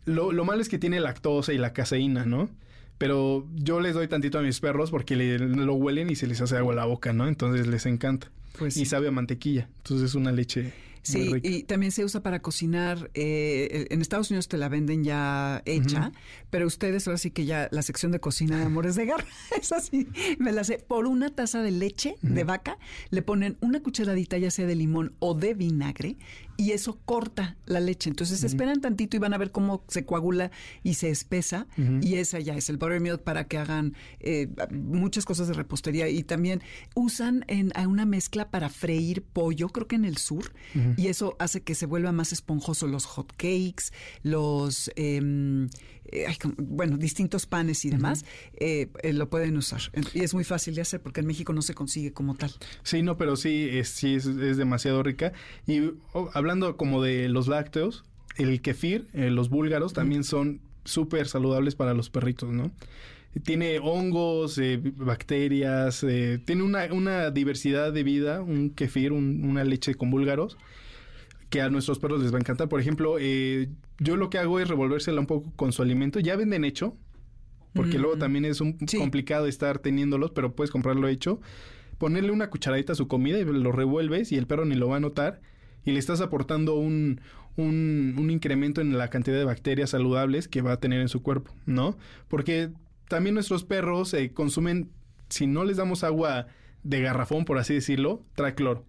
[0.04, 2.50] lo, lo, malo es que tiene lactosa y la caseína, ¿no?
[2.98, 6.40] Pero yo les doy tantito a mis perros porque le, lo huelen y se les
[6.40, 7.28] hace agua a la boca, ¿no?
[7.28, 8.28] Entonces les encanta.
[8.58, 9.68] Pues y sabe a mantequilla.
[9.78, 13.10] Entonces es una leche Sí, y también se usa para cocinar.
[13.14, 16.12] Eh, en Estados Unidos te la venden ya hecha,
[16.50, 19.24] pero ustedes ahora sí que ya la sección de cocina de Amores de Garra,
[19.60, 20.08] es así,
[20.38, 20.78] me la sé.
[20.78, 22.78] Por una taza de leche de vaca
[23.10, 26.16] le ponen una cucharadita ya sea de limón o de vinagre
[26.58, 28.10] y eso corta la leche.
[28.10, 30.50] Entonces esperan tantito y van a ver cómo se coagula
[30.82, 31.68] y se espesa.
[32.02, 36.08] Y esa ya es el buttermilk para que hagan eh, muchas cosas de repostería.
[36.08, 36.60] Y también
[36.96, 40.52] usan en, una mezcla para freír pollo, creo que en el sur,
[40.96, 43.92] y eso hace que se vuelva más esponjoso los hot cakes,
[44.24, 44.90] los...
[44.96, 45.68] Em,
[46.10, 49.80] eh, bueno, distintos panes y demás, eh, lo pueden usar.
[50.14, 52.50] Y es muy fácil de hacer porque en México no se consigue como tal.
[52.82, 54.24] Sí, no, pero sí, es, sí es,
[54.56, 55.32] demasiado rica.
[55.66, 58.04] Y oh, hablando como de los lácteos,
[58.36, 62.70] el kefir, eh, los búlgaros, también son súper saludables para los perritos, ¿no?
[63.44, 64.58] Tiene hongos,
[64.96, 66.04] bacterias,
[66.44, 70.56] tiene una, una, diversidad de vida, un kefir, una leche con búlgaros
[71.50, 72.68] que a nuestros perros les va a encantar.
[72.68, 76.20] Por ejemplo, eh, yo lo que hago es revolvérsela un poco con su alimento.
[76.20, 76.96] Ya venden hecho,
[77.74, 78.18] porque luego mm.
[78.18, 81.40] también es un complicado estar teniéndolos, pero puedes comprarlo hecho.
[81.98, 84.96] Ponerle una cucharadita a su comida y lo revuelves y el perro ni lo va
[84.96, 85.40] a notar.
[85.84, 87.20] Y le estás aportando un,
[87.56, 91.22] un, un incremento en la cantidad de bacterias saludables que va a tener en su
[91.22, 91.96] cuerpo, ¿no?
[92.28, 92.70] Porque
[93.08, 94.90] también nuestros perros eh, consumen,
[95.28, 96.46] si no les damos agua
[96.82, 98.84] de garrafón, por así decirlo, trae cloro.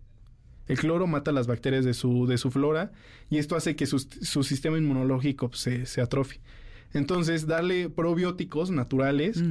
[0.69, 2.91] El cloro mata las bacterias de su, de su flora
[3.29, 6.39] y esto hace que su, sistema inmunológico pues, se, se, atrofie.
[6.93, 9.43] Entonces, darle probióticos naturales,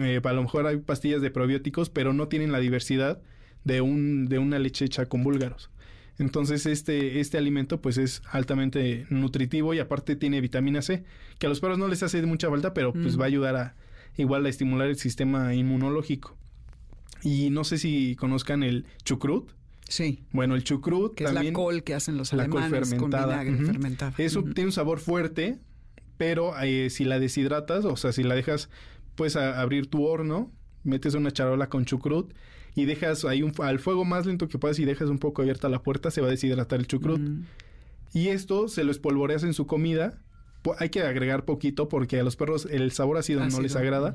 [0.00, 3.20] eh, a lo mejor hay pastillas de probióticos, pero no tienen la diversidad
[3.64, 5.70] de, un, de una leche hecha con búlgaros.
[6.18, 11.04] Entonces, este, este alimento pues es altamente nutritivo y aparte tiene vitamina C,
[11.38, 13.74] que a los perros no les hace mucha falta, pero pues va a ayudar a
[14.16, 16.36] igual a estimular el sistema inmunológico.
[17.22, 19.50] Y no sé si conozcan el chucrut.
[19.92, 20.24] Sí.
[20.32, 23.44] Bueno, el chucrut que es la col que hacen los alemanes la col fermentada.
[23.44, 25.58] con vinagre Eso tiene un sabor fuerte,
[26.16, 28.70] pero eh, si la deshidratas, o sea, si la dejas,
[29.16, 30.50] pues a abrir tu horno,
[30.82, 32.32] metes una charola con chucrut
[32.74, 35.68] y dejas ahí un, al fuego más lento que puedas y dejas un poco abierta
[35.68, 37.20] la puerta, se va a deshidratar el chucrut.
[38.14, 40.22] Y esto se lo espolvoreas en su comida.
[40.78, 44.14] Hay que agregar poquito porque a los perros el sabor ácido, no les agrada.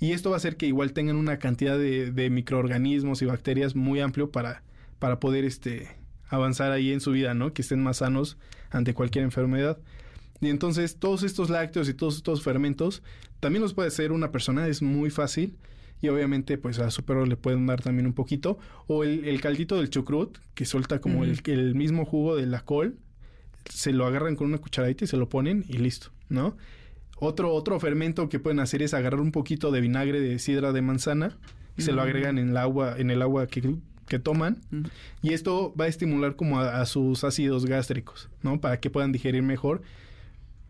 [0.00, 3.76] Y esto va a hacer que igual tengan una cantidad de, de microorganismos y bacterias
[3.76, 4.62] muy amplio para
[4.98, 5.88] para poder este,
[6.28, 7.52] avanzar ahí en su vida, ¿no?
[7.52, 8.38] Que estén más sanos
[8.70, 9.78] ante cualquier enfermedad.
[10.40, 13.02] Y entonces todos estos lácteos y todos estos fermentos
[13.40, 15.56] también los puede hacer una persona, es muy fácil.
[16.00, 18.58] Y obviamente pues a su perro le pueden dar también un poquito.
[18.86, 22.98] O el, caldito del chucrut, que suelta como el, el mismo jugo de la col,
[23.68, 26.56] se lo agarran con una cucharadita y se lo ponen y listo, ¿no?
[27.20, 30.82] Otro, otro fermento que pueden hacer es agarrar un poquito de vinagre de sidra de
[30.82, 31.36] manzana
[31.76, 33.60] y se lo agregan en el agua, en el agua que
[34.08, 34.58] que toman
[35.22, 38.60] y esto va a estimular como a, sus ácidos gástricos, ¿no?
[38.60, 39.82] Para que puedan digerir mejor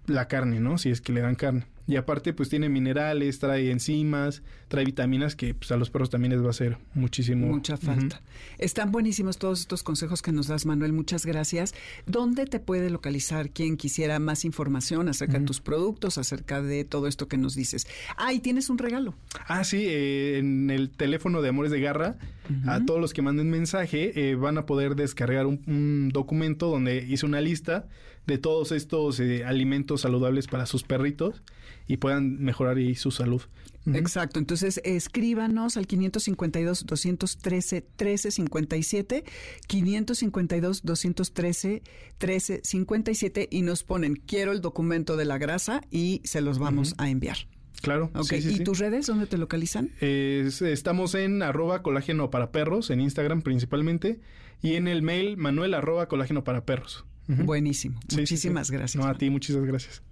[0.07, 0.79] la carne, ¿no?
[0.79, 1.67] Si es que le dan carne.
[1.89, 6.33] Y aparte, pues tiene minerales, trae enzimas, trae vitaminas que pues, a los perros también
[6.33, 7.47] les va a hacer muchísimo.
[7.47, 8.21] Mucha falta.
[8.59, 10.93] Están buenísimos todos estos consejos que nos das, Manuel.
[10.93, 11.75] Muchas gracias.
[12.05, 17.07] ¿Dónde te puede localizar quien quisiera más información acerca de tus productos, acerca de todo
[17.07, 17.87] esto que nos dices?
[18.19, 19.15] Ah, y tienes un regalo.
[19.47, 22.19] Ah, sí, eh, en el teléfono de Amores de Garra,
[22.67, 27.03] a todos los que manden mensaje, eh, van a poder descargar un, un documento donde
[27.09, 27.89] hice una lista
[28.29, 31.43] de todos estos eh, alimentos saludables para sus perritos
[31.89, 33.41] y puedan mejorar ahí su salud.
[33.87, 39.25] Exacto, entonces escríbanos al 552 213 1357,
[39.67, 41.83] 552 213
[42.21, 47.09] 1357 y nos ponen quiero el documento de la grasa y se los vamos a
[47.09, 47.39] enviar.
[47.81, 48.11] Claro.
[48.15, 48.47] Okay.
[48.47, 49.91] ¿Y tus redes dónde te localizan?
[50.01, 54.21] estamos en arroba colágeno para perros, en Instagram principalmente,
[54.61, 57.07] y en el mail manuel arroba colágeno para perros.
[57.29, 58.01] Buenísimo.
[58.17, 59.03] Muchísimas gracias.
[59.03, 60.03] No, a ti, muchas gracias.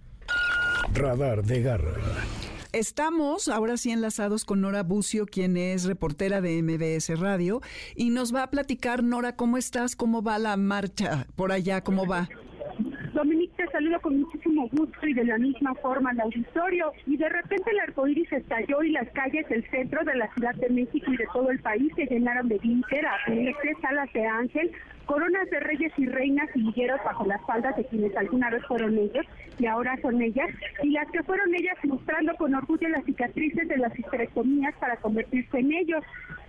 [0.93, 1.93] Radar de Garra.
[2.73, 7.63] Estamos ahora sí enlazados con Nora Bucio, quien es reportera de MBS Radio,
[7.95, 9.97] y nos va a platicar, Nora, ¿cómo estás?
[9.97, 11.83] ¿Cómo va la marcha por allá?
[11.83, 12.29] ¿Cómo va?
[13.15, 16.93] Dominique, te saludo con muchísimo gusto y de la misma forma al auditorio.
[17.07, 20.55] Y de repente el arco iris estalló y las calles del centro de la Ciudad
[20.57, 24.71] de México y de todo el país se llenaron de glitter, tres salas de ángel,
[25.07, 28.99] coronas de reyes y reinas y ligueros bajo las faldas de quienes alguna vez fueron
[28.99, 29.25] ellos
[29.59, 30.51] y ahora son ellas,
[30.83, 35.59] y las que fueron ellas mostrando con orgullo las cicatrices de las histerectomías para convertirse
[35.59, 36.05] en ellos.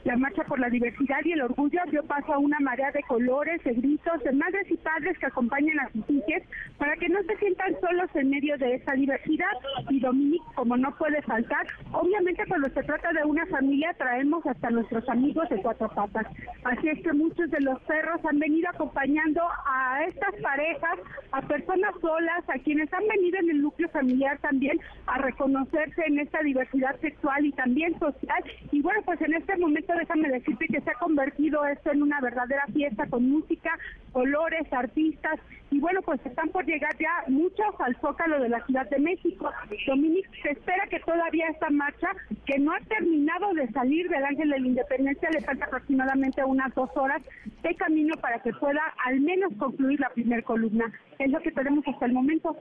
[0.07, 3.61] La marcha por la diversidad y el orgullo dio paso a una marea de colores,
[3.65, 6.43] de gritos, de madres y padres que acompañan a sus hijas
[6.77, 9.51] para que no se sientan solos en medio de esa diversidad.
[9.89, 14.69] Y Dominique, como no puede faltar, obviamente cuando se trata de una familia traemos hasta
[14.69, 16.25] nuestros amigos de cuatro patas.
[16.63, 20.99] Así es que muchos de los perros han venido acompañando a estas parejas,
[21.33, 26.19] a personas solas, a quienes han venido en el núcleo familiar también a reconocerse en
[26.19, 28.41] esta diversidad sexual y también social.
[28.71, 32.21] Y bueno, pues en este momento déjame decirte que se ha convertido esto en una
[32.21, 33.77] verdadera fiesta con música,
[34.11, 38.89] colores, artistas y bueno, pues están por llegar ya muchos al Zócalo de la Ciudad
[38.89, 39.51] de México.
[39.85, 42.09] Dominique, se espera que todavía esta marcha,
[42.45, 46.73] que no ha terminado de salir del Ángel de la Independencia, le falta aproximadamente unas
[46.73, 47.21] dos horas
[47.63, 50.91] de camino para que pueda al menos concluir la primera columna.
[51.19, 52.55] Es lo que tenemos hasta el momento.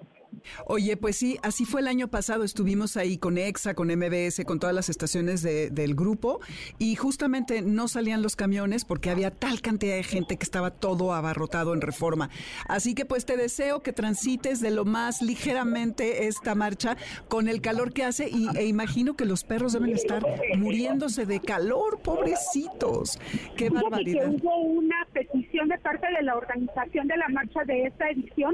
[0.67, 2.45] Oye, pues sí, así fue el año pasado.
[2.45, 6.41] Estuvimos ahí con EXA, con MBS, con todas las estaciones del grupo
[6.79, 11.13] y justamente no salían los camiones porque había tal cantidad de gente que estaba todo
[11.13, 12.31] abarrotado en reforma.
[12.69, 16.97] Así que pues te deseo que transites de lo más ligeramente esta marcha
[17.29, 20.23] con el calor que hace y, e imagino que los perros deben estar
[20.57, 23.19] muriéndose de calor, pobrecitos.
[23.57, 24.31] Qué barbaridad.
[24.31, 28.46] Que hubo una petición de parte de la organización de la marcha de esta edición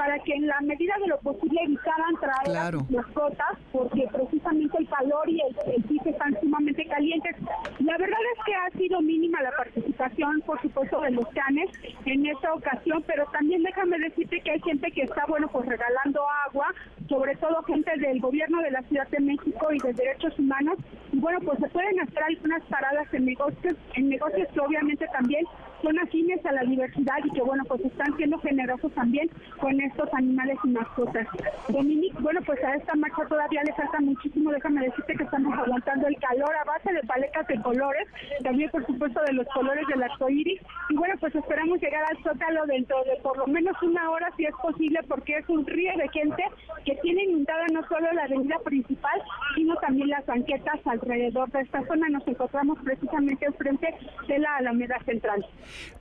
[0.00, 4.88] para que en la medida de lo posible evitaran traer las mascotas, porque precisamente el
[4.88, 7.36] calor y el, el están sumamente calientes.
[7.80, 11.68] La verdad es que ha sido mínima la participación, por supuesto, de los canes
[12.06, 16.22] en esta ocasión, pero también déjame decirte que hay gente que está, bueno, pues regalando
[16.46, 16.68] agua,
[17.06, 20.78] sobre todo gente del gobierno de la Ciudad de México y de Derechos Humanos.
[21.12, 25.44] Y bueno, pues se pueden hacer algunas paradas en negocios, en negocios que obviamente también
[25.82, 30.12] son afines a la diversidad y que, bueno, pues están siendo generosos también con estos
[30.14, 31.26] animales y mascotas.
[31.68, 34.50] Dominique, bueno, pues a esta marcha todavía le falta muchísimo.
[34.50, 38.08] Déjame decirte que estamos aguantando el calor a base de paletas de colores,
[38.42, 40.60] también, por supuesto, de los colores del arco iris.
[40.88, 44.44] Y bueno, pues esperamos llegar al Zócalo dentro de por lo menos una hora, si
[44.44, 46.44] es posible, porque es un río de gente
[46.84, 49.20] que tiene inundada no solo la avenida principal,
[49.54, 52.08] sino también las banquetas alrededor de esta zona.
[52.08, 53.94] Nos encontramos precisamente enfrente
[54.28, 55.44] de la Alameda Central.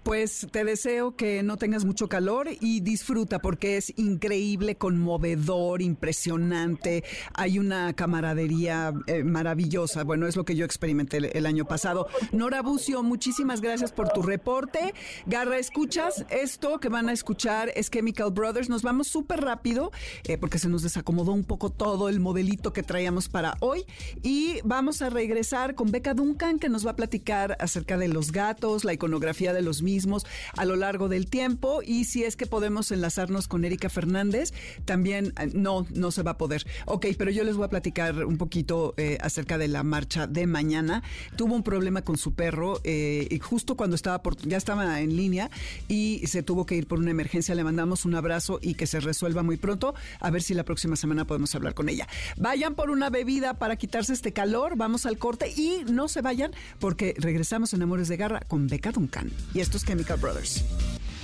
[0.03, 7.03] Pues te deseo que no tengas mucho calor y disfruta porque es increíble, conmovedor, impresionante.
[7.33, 10.03] Hay una camaradería eh, maravillosa.
[10.03, 12.07] Bueno, es lo que yo experimenté el, año pasado.
[12.31, 14.93] Nora Bucio, muchísimas gracias por tu reporte.
[15.25, 16.25] Garra, ¿escuchas?
[16.29, 18.69] Esto que van a escuchar es Chemical Brothers.
[18.69, 19.91] Nos vamos súper rápido
[20.25, 23.85] eh, porque se nos desacomodó un poco todo el modelito que traíamos para hoy.
[24.23, 28.31] Y vamos a regresar con Beca Duncan que nos va a platicar acerca de los
[28.31, 32.45] gatos, la iconografía de los mismos a lo largo del tiempo y si es que
[32.45, 34.53] podemos enlazarnos con Erika Fernández,
[34.85, 36.65] también eh, no, no se va a poder.
[36.85, 40.47] Ok, pero yo les voy a platicar un poquito eh, acerca de la marcha de
[40.47, 41.03] mañana.
[41.35, 45.49] Tuvo un problema con su perro eh, y justo cuando estaba ya estaba en línea
[45.87, 47.55] y se tuvo que ir por una emergencia.
[47.55, 49.93] Le mandamos un abrazo y que se resuelva muy pronto.
[50.19, 52.07] A ver si la próxima semana podemos hablar con ella.
[52.37, 54.75] Vayan por una bebida para quitarse este calor.
[54.75, 58.91] Vamos al corte y no se vayan porque regresamos en Amores de Garra con Beca
[58.91, 60.63] Duncan y estos Chemical Brothers.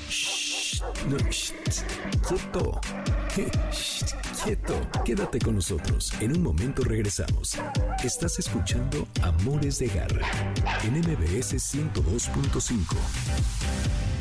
[0.10, 1.54] Shh, no, shh,
[2.28, 2.80] quieto.
[4.43, 4.76] Quieto.
[5.04, 6.13] Quédate con nosotros.
[6.19, 7.58] En un momento regresamos.
[8.04, 10.28] Estás escuchando Amores de Garra
[10.84, 14.14] en MBS 102.5.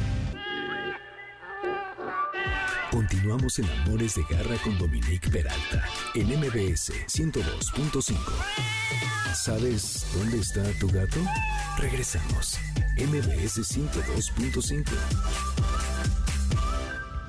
[2.94, 5.82] Continuamos en Amores de Garra con Dominique Peralta
[6.14, 8.16] en MBS 102.5.
[9.34, 11.18] ¿Sabes dónde está tu gato?
[11.76, 12.56] Regresamos.
[12.96, 14.84] MBS 102.5.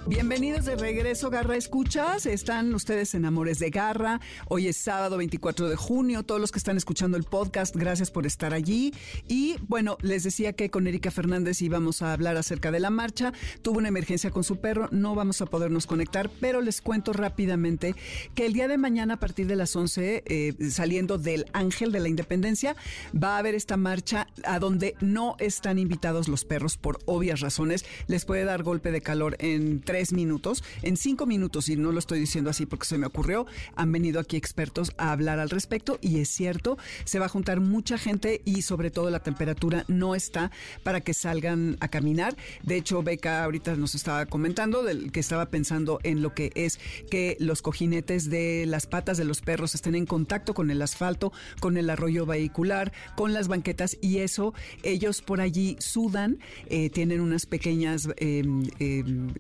[0.07, 2.27] Bienvenidos de regreso, Garra Escuchas.
[2.27, 4.21] Están ustedes en Amores de Garra.
[4.47, 6.21] Hoy es sábado 24 de junio.
[6.21, 8.93] Todos los que están escuchando el podcast, gracias por estar allí.
[9.27, 13.33] Y bueno, les decía que con Erika Fernández íbamos a hablar acerca de la marcha.
[13.63, 17.95] Tuvo una emergencia con su perro, no vamos a podernos conectar, pero les cuento rápidamente
[18.35, 22.01] que el día de mañana a partir de las 11, eh, saliendo del Ángel de
[22.01, 22.75] la Independencia,
[23.11, 27.85] va a haber esta marcha a donde no están invitados los perros por obvias razones.
[28.05, 30.63] Les puede dar golpe de calor en tres minutos.
[30.81, 34.19] En cinco minutos, y no lo estoy diciendo así porque se me ocurrió, han venido
[34.19, 38.41] aquí expertos a hablar al respecto y es cierto, se va a juntar mucha gente
[38.45, 40.51] y sobre todo la temperatura no está
[40.83, 42.35] para que salgan a caminar.
[42.63, 46.79] De hecho, Beca ahorita nos estaba comentando del que estaba pensando en lo que es
[47.09, 51.31] que los cojinetes de las patas de los perros estén en contacto con el asfalto,
[51.59, 54.53] con el arroyo vehicular, con las banquetas y eso
[54.83, 59.33] ellos por allí sudan, eh, tienen unas pequeñas em, em,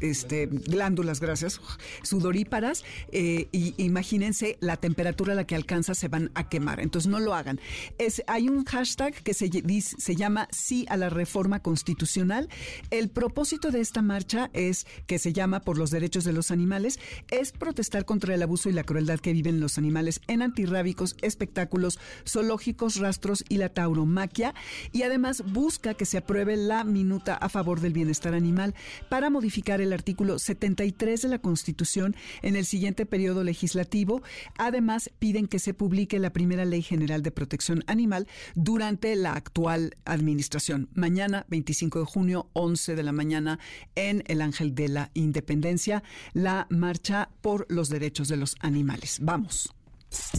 [0.00, 1.60] este, glándulas, gracias,
[2.02, 6.80] sudoríparas, eh, y imagínense la temperatura a la que alcanza se van a quemar.
[6.80, 7.60] Entonces no lo hagan.
[7.98, 9.50] Es, hay un hashtag que se,
[9.80, 12.48] se llama Sí a la reforma constitucional.
[12.90, 16.98] El propósito de esta marcha es que se llama por los derechos de los animales,
[17.30, 21.98] es protestar contra el abuso y la crueldad que viven los animales en antirrábicos, espectáculos,
[22.26, 24.54] zoológicos, rastros y la tauromaquia.
[24.92, 28.74] Y además busca que se apruebe la minuta a favor del bienestar animal
[29.08, 34.22] para modificar el artículo 73 de la Constitución en el siguiente periodo legislativo.
[34.56, 39.96] Además, piden que se publique la primera Ley General de Protección Animal durante la actual
[40.04, 40.88] administración.
[40.94, 43.58] Mañana, 25 de junio, 11 de la mañana,
[43.94, 49.18] en el Ángel de la Independencia, la marcha por los derechos de los animales.
[49.20, 49.74] Vamos.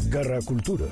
[0.09, 0.87] Garra Cultura.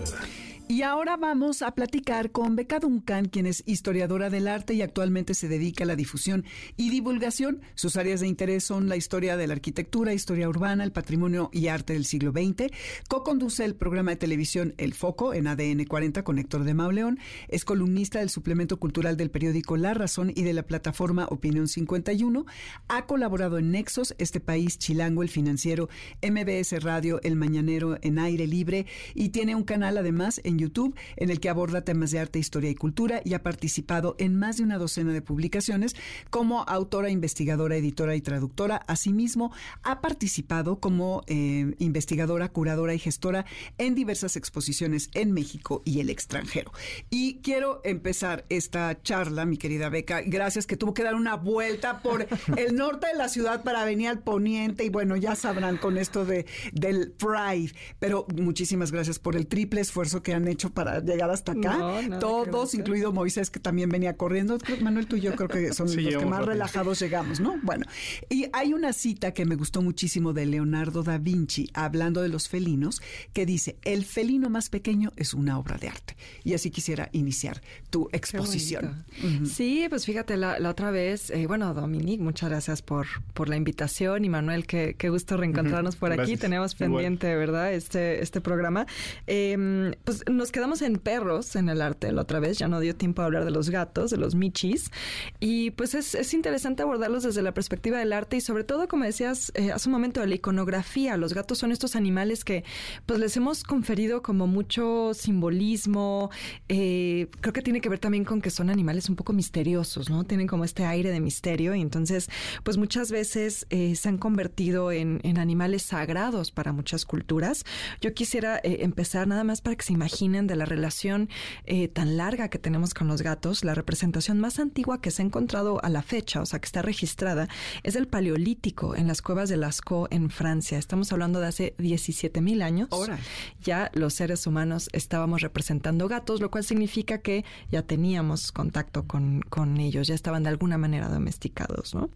[0.70, 5.34] Y ahora vamos a platicar con Beca Duncan, quien es historiadora del arte y actualmente
[5.34, 6.44] se dedica a la difusión
[6.76, 7.62] y divulgación.
[7.76, 11.68] Sus áreas de interés son la historia de la arquitectura, historia urbana, el patrimonio y
[11.68, 12.70] arte del siglo XX.
[13.08, 17.18] Co-conduce el programa de televisión El Foco en ADN 40 con Héctor de Mauleón.
[17.48, 22.46] Es columnista del suplemento cultural del periódico La Razón y de la plataforma Opinión 51.
[22.90, 25.88] Ha colaborado en Nexos, Este País, Chilango, El Financiero,
[26.22, 31.30] MBS Radio, El Mañanero en Aire Libre y tiene un canal además en YouTube en
[31.30, 34.64] el que aborda temas de arte, historia y cultura y ha participado en más de
[34.64, 35.96] una docena de publicaciones
[36.30, 38.78] como autora, investigadora, editora y traductora.
[38.88, 39.52] Asimismo,
[39.84, 43.46] ha participado como eh, investigadora, curadora y gestora
[43.78, 46.72] en diversas exposiciones en México y el extranjero.
[47.10, 52.02] Y quiero empezar esta charla, mi querida Beca, gracias que tuvo que dar una vuelta
[52.02, 55.98] por el norte de la ciudad para venir al poniente y bueno, ya sabrán con
[55.98, 61.00] esto de del Pride, pero muchísimas gracias por el triple esfuerzo que han hecho para
[61.00, 62.00] llegar hasta acá.
[62.20, 64.58] Todos, incluido Moisés, que también venía corriendo.
[64.82, 67.60] Manuel, tú y yo creo que son los que más relajados llegamos, ¿no?
[67.64, 67.86] Bueno,
[68.30, 72.48] y hay una cita que me gustó muchísimo de Leonardo da Vinci, hablando de los
[72.48, 73.02] felinos,
[73.34, 76.16] que dice, el felino más pequeño es una obra de arte.
[76.44, 79.06] Y así quisiera iniciar tu exposición.
[79.46, 84.26] Sí, pues fíjate, la, otra vez, eh, bueno, Dominique, muchas gracias por, por la invitación
[84.26, 86.38] y Manuel, qué, qué gusto reencontrarnos por aquí.
[86.38, 87.74] Tenemos pendiente, ¿verdad?
[87.74, 88.86] Este, este programa.
[89.26, 92.96] Em, pues nos quedamos en perros en el arte la otra vez, ya no dio
[92.96, 94.92] tiempo a hablar de los gatos, de los michis,
[95.40, 99.04] y pues es, es interesante abordarlos desde la perspectiva del arte y sobre todo, como
[99.04, 101.18] decías eh, hace un momento, de la iconografía.
[101.18, 102.64] Los gatos son estos animales que
[103.06, 106.30] pues les hemos conferido como mucho simbolismo,
[106.70, 110.24] eh, creo que tiene que ver también con que son animales un poco misteriosos, ¿no?
[110.24, 112.30] Tienen como este aire de misterio y entonces
[112.64, 117.64] pues muchas veces eh, se han convertido en, en, animales sagrados para muchas culturas.
[118.02, 121.30] Yo quisiera empezar nada más para que se imaginen de la relación
[121.66, 125.26] eh, tan larga que tenemos con los gatos, la representación más antigua que se ha
[125.26, 127.48] encontrado a la fecha, o sea, que está registrada,
[127.84, 130.78] es el paleolítico en las cuevas de Lascaux en Francia.
[130.78, 132.90] Estamos hablando de hace 17 mil años.
[132.92, 133.18] Ahora.
[133.62, 139.42] Ya los seres humanos estábamos representando gatos, lo cual significa que ya teníamos contacto con,
[139.50, 142.10] con ellos, ya estaban de alguna manera domesticados, ¿no?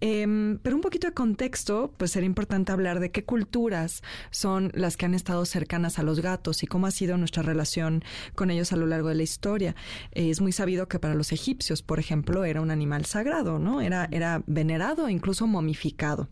[0.00, 4.96] Em, pero un poquito de contexto, pues sería importante hablar de qué culturas son las
[4.96, 8.02] que han estado cercanas a los gatos y cómo ha sido nuestra relación
[8.34, 9.74] con ellos a lo largo de la historia.
[10.12, 13.80] es muy sabido que para los egipcios, por ejemplo, era un animal sagrado, ¿no?
[13.80, 16.28] Era, era venerado e incluso momificado.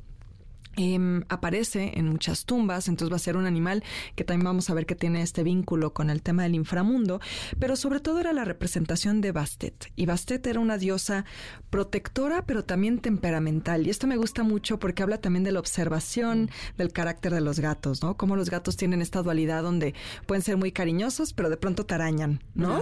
[0.80, 3.82] Em, aparece en muchas tumbas, entonces va a ser un animal
[4.14, 7.20] que también vamos a ver que tiene este vínculo con el tema del inframundo,
[7.58, 9.90] pero sobre todo era la representación de Bastet.
[9.96, 11.24] Y Bastet era una diosa
[11.70, 13.88] protectora, pero también temperamental.
[13.88, 17.58] Y esto me gusta mucho porque habla también de la observación del carácter de los
[17.58, 18.16] gatos, ¿no?
[18.16, 21.94] Cómo los gatos tienen esta dualidad donde pueden ser muy cariñosos, pero de pronto te
[21.94, 22.80] arañan, ¿no?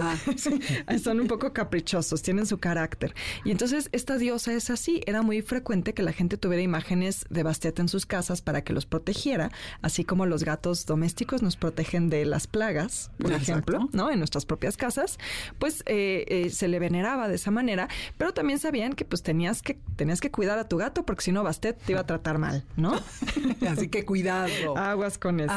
[1.03, 3.15] Son un poco caprichosos, tienen su carácter.
[3.43, 5.01] Y entonces esta diosa es así.
[5.07, 8.73] Era muy frecuente que la gente tuviera imágenes de Bastet en sus casas para que
[8.73, 14.11] los protegiera, así como los gatos domésticos nos protegen de las plagas, por ejemplo, ¿no?
[14.11, 15.17] En nuestras propias casas,
[15.59, 19.61] pues eh, eh, se le veneraba de esa manera, pero también sabían que pues tenías
[19.61, 22.37] que tenías que cuidar a tu gato porque si no Bastet te iba a tratar
[22.37, 22.99] mal, ¿no?
[23.67, 24.77] así que cuidado.
[24.77, 25.53] Aguas con eso.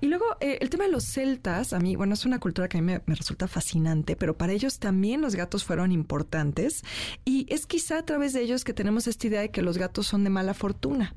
[0.00, 2.78] Y luego eh, el tema de los celtas, a mí, bueno, es una cultura que
[2.78, 6.82] a mí me, resulta fascinante, pero para ellos también los gatos fueron importantes
[7.24, 10.06] y es quizá a través de ellos que tenemos esta idea de que los gatos
[10.06, 11.14] son de mala fortuna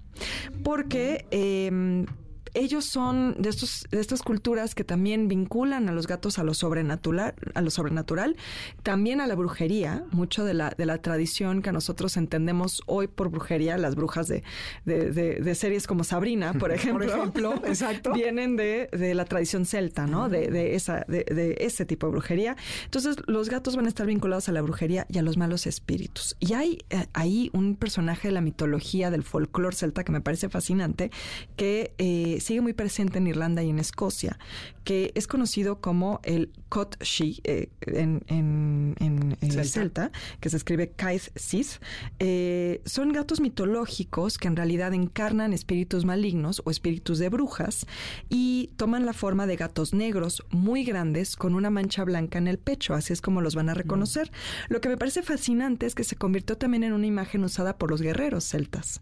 [0.64, 2.06] porque em,
[2.54, 6.54] ellos son de estos de estas culturas que también vinculan a los gatos a lo
[6.54, 8.36] sobrenatural, a lo sobrenatural,
[8.84, 13.30] también a la brujería, mucho de la de la tradición que nosotros entendemos hoy por
[13.30, 14.44] brujería, las brujas de,
[14.86, 18.14] de, series como Sabrina, por ejemplo, por ejemplo exacto.
[18.14, 20.30] vienen de, de, la tradición celta, ¿no?
[20.30, 22.56] De, esa de, ese tipo de brujería.
[22.86, 26.36] Entonces, los gatos van a estar vinculados a la brujería y a los malos espíritus.
[26.40, 30.50] Y hay eh, ahí un personaje de la mitología del folclore celta que me parece
[30.50, 31.12] fascinante,
[31.56, 34.38] que eh, sigue muy presente en Irlanda y en Escocia,
[34.84, 40.12] que es conocido como el Cotshi eh, en, en, en celta.
[40.40, 41.80] que se escribe Kaith Sis.
[42.20, 47.88] Eh, son gatos mitológicos que en realidad encarnan espíritus malignos o espíritus de brujas
[48.30, 52.60] y toman la forma de gatos negros muy grandes con una mancha blanca en el
[52.60, 54.32] pecho, así es como los van a reconocer.
[54.70, 57.90] Lo que me parece fascinante es que se convirtió también en una imagen usada por
[57.90, 59.02] los guerreros celtas.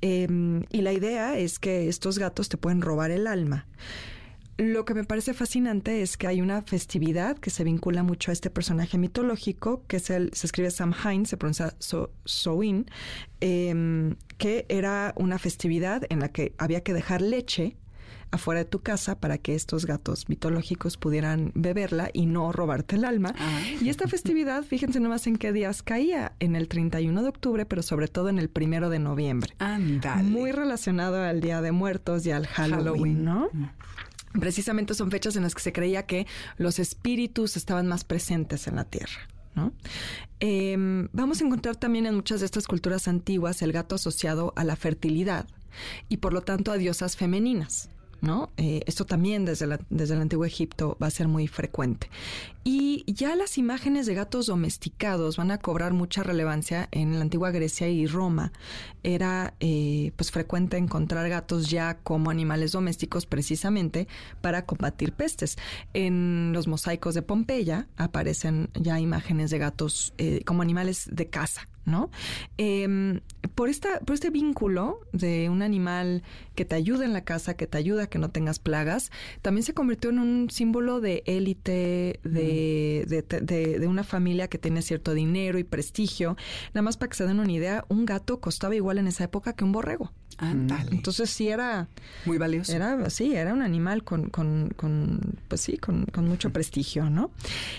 [0.00, 3.66] Em, y la idea es que estos gatos te pueden robar el alma.
[4.58, 8.32] Lo que me parece fascinante es que hay una festividad que se vincula mucho a
[8.32, 12.86] este personaje mitológico, que es el, se escribe Samhain, se pronuncia so, Soin,
[13.40, 17.76] em, que era una festividad en la que había que dejar leche
[18.30, 23.04] afuera de tu casa para que estos gatos mitológicos pudieran beberla y no robarte el
[23.04, 23.34] alma.
[23.38, 23.60] Ah.
[23.80, 27.82] Y esta festividad, fíjense nomás en qué días caía, en el 31 de octubre, pero
[27.82, 29.54] sobre todo en el primero de noviembre.
[30.22, 33.24] Muy relacionado al Día de Muertos y al Halloween.
[33.24, 33.48] ¿no?
[33.52, 34.40] Mm.
[34.40, 36.26] Precisamente son fechas en las que se creía que
[36.58, 39.28] los espíritus estaban más presentes en la tierra.
[39.54, 39.72] ¿no?
[40.40, 44.64] Em, vamos a encontrar también en muchas de estas culturas antiguas el gato asociado a
[44.64, 45.46] la fertilidad
[46.08, 47.88] y por lo tanto a diosas femeninas.
[48.20, 48.50] ¿No?
[48.56, 52.08] Eh, esto también desde, desde el antiguo Egipto va a ser muy frecuente.
[52.64, 57.52] Y ya las imágenes de gatos domesticados van a cobrar mucha relevancia en la antigua
[57.52, 58.52] Grecia y Roma.
[59.04, 64.08] Era eh, pues frecuente encontrar gatos ya como animales domésticos precisamente
[64.40, 65.56] para combatir pestes.
[65.94, 71.68] En los mosaicos de Pompeya aparecen ya imágenes de gatos eh, como animales de caza,
[71.86, 72.10] ¿no?
[72.58, 73.20] Em,
[73.54, 76.22] por, esta, por este vínculo de un animal
[76.54, 79.10] que te ayuda en la casa, que te ayuda a que no tengas plagas,
[79.40, 84.82] también se convirtió en un símbolo de élite, de, de, de, una familia que tiene
[84.82, 86.36] cierto dinero y prestigio.
[86.74, 89.54] Nada más para que se den una idea, un gato costaba igual en esa época
[89.54, 90.12] que un borrego.
[90.38, 90.54] Ah,
[90.90, 91.88] Entonces sí era
[92.26, 92.72] muy valioso.
[92.72, 97.30] Era sí, era un animal con, con, con pues sí, con, con mucho prestigio, ¿no?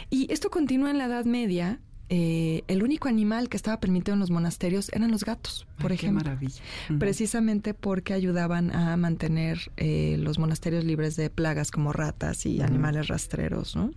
[0.09, 1.79] Y esto continúa en la Edad Media
[2.09, 6.23] eh, el único animal que estaba permitido en los monasterios eran los gatos, por ejemplo.
[6.23, 6.61] Qué maravilla.
[6.99, 13.07] Precisamente porque ayudaban a mantener eh, los monasterios libres de plagas como ratas y animales
[13.07, 13.91] rastreros, ¿no?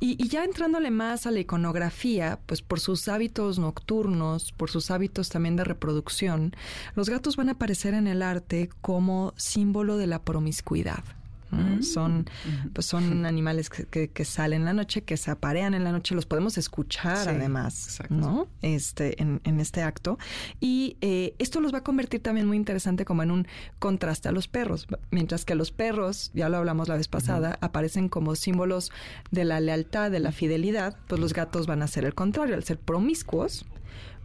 [0.00, 4.90] Y, y, ya entrándole más a la iconografía, pues por sus hábitos nocturnos, por sus
[4.90, 6.54] hábitos también de reproducción,
[6.94, 11.04] los gatos van a aparecer en el arte como símbolo de la promiscuidad.
[11.50, 11.82] Mm.
[11.82, 12.26] Son,
[12.72, 16.14] pues son animales que, que, salen en la noche, que se aparean en la noche,
[16.14, 18.48] los podemos escuchar además, ¿no?
[18.62, 20.18] Este, en, en, este acto.
[20.60, 23.46] Y eh, esto los va a convertir también muy interesante como en un
[23.78, 24.86] contraste a los perros.
[25.10, 28.90] Mientras que los perros, ya lo hablamos la vez pasada, aparecen como símbolos
[29.30, 32.54] de la lealtad, de la fidelidad, pues los gatos van a ser el contrario.
[32.54, 33.66] Al ser promiscuos,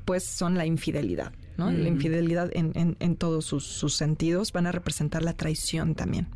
[0.06, 1.32] pues son la infidelidad.
[1.58, 1.70] ¿no?
[1.72, 6.28] La infidelidad en, en, en todos sus, sus, sentidos van a representar la traición también.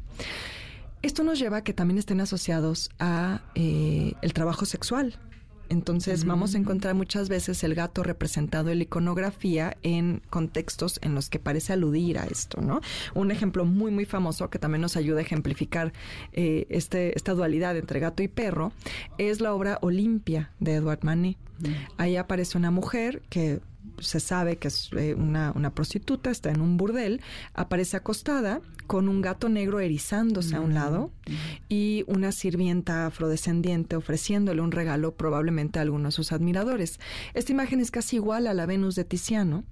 [1.03, 5.19] Esto nos lleva a que también estén asociados a eh, el trabajo sexual.
[5.67, 11.13] Entonces vamos a encontrar muchas veces el gato representado en la iconografía en contextos en
[11.13, 12.79] los que parece aludir a esto, ¿no?
[13.15, 15.91] Un ejemplo muy muy famoso que también nos ayuda a ejemplificar
[16.31, 18.71] eh, este, esta dualidad entre gato y perro
[19.17, 21.37] es la obra Olimpia de Edward Manet.
[21.97, 23.59] Ahí aparece una mujer que
[23.99, 27.21] se sabe que es eh, una, una, prostituta, está en un burdel,
[27.53, 31.11] aparece acostada con un gato negro erizándose a un lado
[31.69, 36.99] y una sirvienta afrodescendiente ofreciéndole un regalo probablemente a alguno de sus admiradores.
[37.33, 39.63] Esta imagen es casi igual a la Venus de Tiziano,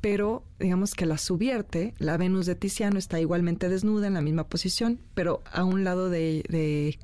[0.00, 4.48] pero digamos que la subierte, la Venus de Tiziano está igualmente desnuda en la misma
[4.48, 6.98] posición, pero a un lado de, de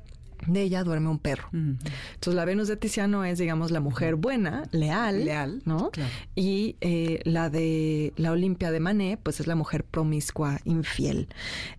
[0.47, 1.49] de ella duerme un perro.
[1.51, 5.91] Entonces la Venus de Tiziano es, digamos, la mujer buena, leal, leal, ¿no?
[6.35, 11.27] Y eh, la de la Olimpia de Manet, pues es la mujer promiscua, infiel.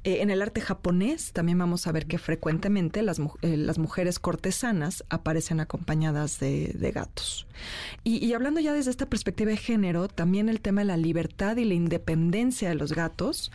[0.04, 4.18] Eh, en el arte japonés también vamos a ver que frecuentemente las, eh, las mujeres
[4.18, 7.46] cortesanas aparecen acompañadas de, gatos.
[8.02, 11.56] Y, y, hablando ya desde esta perspectiva de género, también el tema de la libertad
[11.56, 13.52] y la independencia de los gatos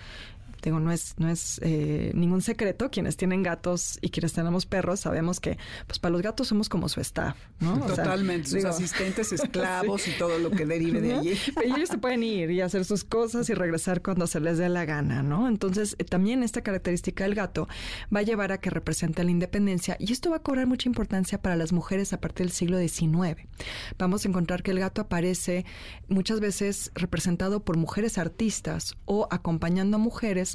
[0.66, 5.00] digo, no es, no es eh, ningún secreto, quienes tienen gatos y quienes tenemos perros,
[5.00, 5.58] sabemos que
[5.88, 7.80] pues para los gatos somos como su staff, ¿no?
[7.86, 11.38] Totalmente, sus asistentes, esclavos y todo lo que derive de allí.
[11.54, 14.68] Pero ellos se pueden ir y hacer sus cosas y regresar cuando se les dé
[14.68, 15.48] la gana, ¿no?
[15.48, 17.68] Entonces, eh, también esta característica del gato
[18.14, 21.42] va a llevar a que represente la independencia y esto va a cobrar mucha importancia
[21.42, 23.48] para las mujeres a partir del siglo XIX.
[24.00, 25.66] Vamos a encontrar que el gato aparece
[26.08, 30.55] muchas veces representado por mujeres artistas o acompañando a mujeres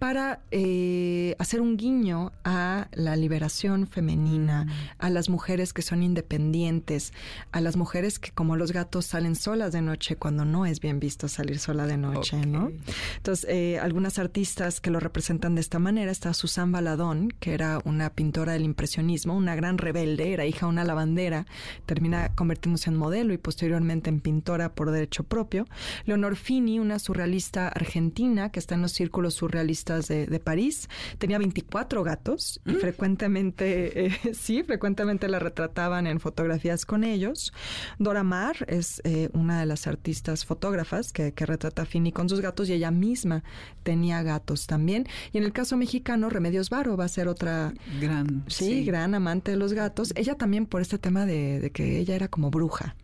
[0.00, 4.70] para eh, hacer un guiño a la liberación femenina, mm.
[4.98, 7.12] a las mujeres que son independientes,
[7.52, 11.00] a las mujeres que como los gatos salen solas de noche cuando no es bien
[11.00, 12.72] visto salir sola de noche, ¿no?
[13.18, 17.78] Entonces, eh, algunas artistas que lo representan de esta manera está Susan Baladón, que era
[17.84, 21.44] una pintora del impresionismo, una gran rebelde, era hija de una lavandera,
[21.84, 25.66] termina convirtiéndose en modelo y posteriormente en pintora por derecho propio.
[26.06, 30.88] Leonor Fini, una surrealista argentina que está en los círculos surrealistas de, París.
[31.18, 32.76] Tenía 24 gatos y mm.
[32.76, 37.52] frecuentemente, eh, sí, frecuentemente la retrataban en fotografías con ellos.
[37.98, 42.40] Dora Maar es eh, una de las artistas fotógrafas que, retrata a Fini con sus
[42.40, 43.42] gatos y ella misma
[43.82, 45.06] tenía gatos también.
[45.32, 49.52] Y en el caso mexicano, Remedios Varo va a ser otra gran, sí, gran amante
[49.52, 50.12] de los gatos.
[50.16, 52.94] Ella también por este tema de, que ella era como bruja.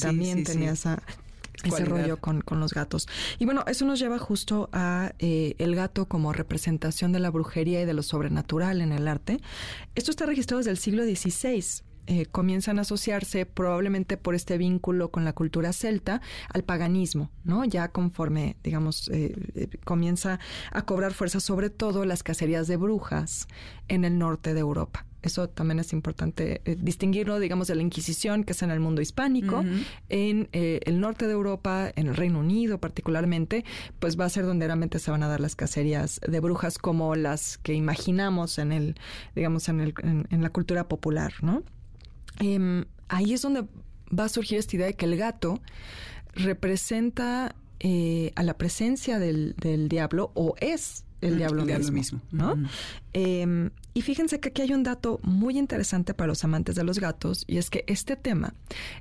[0.00, 1.02] también tenía esa
[1.64, 3.08] ese rollo con, los gatos.
[3.38, 7.80] Y bueno, eso nos lleva justo a eh, el gato como representación de la brujería
[7.80, 9.40] y de lo sobrenatural en el arte.
[9.94, 11.84] Esto está registrado desde el siglo XVI.
[12.10, 17.66] Eh, comienzan a asociarse probablemente por este vínculo con la cultura celta al paganismo, ¿no?
[17.66, 20.40] Ya conforme, digamos, eh, comienza
[20.72, 23.46] a cobrar fuerza sobre todo las cacerías de brujas
[23.88, 25.04] en el norte de Europa.
[25.22, 29.02] Eso también es importante eh, distinguirlo, digamos, de la Inquisición, que es en el mundo
[29.02, 29.64] hispánico,
[30.08, 33.64] en eh, el norte de Europa, en el Reino Unido particularmente,
[33.98, 37.16] pues va a ser donde realmente se van a dar las cacerías de brujas como
[37.16, 38.94] las que imaginamos en el,
[39.34, 41.64] digamos, en, el, en, la cultura popular, ¿no?
[42.38, 43.64] Em, ahí es donde
[44.16, 45.60] va a surgir esta idea de que el gato
[46.34, 52.56] representa eh, a la presencia del, del diablo o es el diablo, mismo, ¿no?
[53.98, 57.42] Y fíjense que aquí hay un dato muy interesante para los amantes de los gatos
[57.48, 58.54] y es que este tema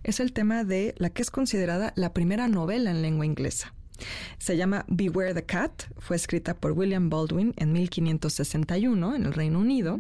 [0.04, 3.76] es el tema de la que es considerada la primera novela en lengua inglesa.
[4.38, 9.60] Se llama Beware the Cat, fue escrita por William Baldwin en 1561 en el Reino
[9.60, 10.00] Unido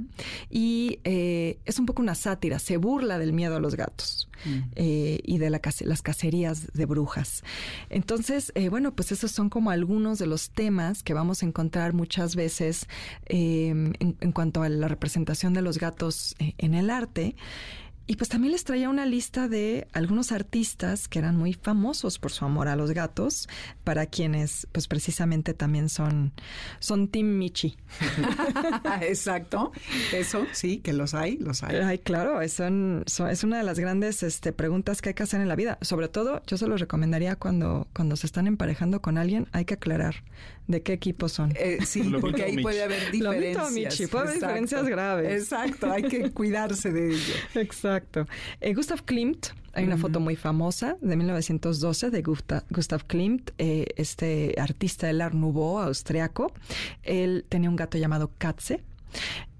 [0.49, 4.59] y eh, es un poco una sátira, se burla del miedo a los gatos mm.
[4.75, 7.43] eh, y de las cacerías de brujas.
[7.89, 11.93] Entonces, eh, bueno, pues esos son como algunos de los temas que vamos a encontrar
[11.93, 12.87] muchas veces
[13.25, 17.35] en, en, cuanto a la representación de los gatos en el arte.
[18.09, 22.31] Y pues también les traía una lista de algunos artistas que eran muy famosos por
[22.31, 23.49] su amor a los gatos,
[23.83, 26.31] para quienes pues precisamente también son,
[26.79, 27.75] son Team Michi.
[29.01, 29.73] Exacto,
[30.13, 31.75] eso sí, que los hay, los hay.
[31.75, 35.49] Ay, claro, es, es una de las grandes este, preguntas que hay que hacer en
[35.49, 35.77] la vida.
[35.81, 39.73] Sobre todo, yo se los recomendaría cuando, cuando se están emparejando con alguien, hay que
[39.73, 40.23] aclarar
[40.67, 41.53] de qué equipo son.
[41.55, 43.71] Eh, sí, porque ahí puede haber diferencias.
[43.71, 45.41] Michi, puede haber diferencias graves.
[45.41, 47.33] Exacto, hay que cuidarse de ello.
[47.55, 48.25] Exacto.
[48.61, 54.55] Eh, Gustav Klimt, hay una foto muy famosa de 1912 de Gustav, Klimt, eh, este
[54.57, 56.51] artista del Art Nouveau austriaco.
[57.03, 58.83] Él tenía un gato llamado Katze.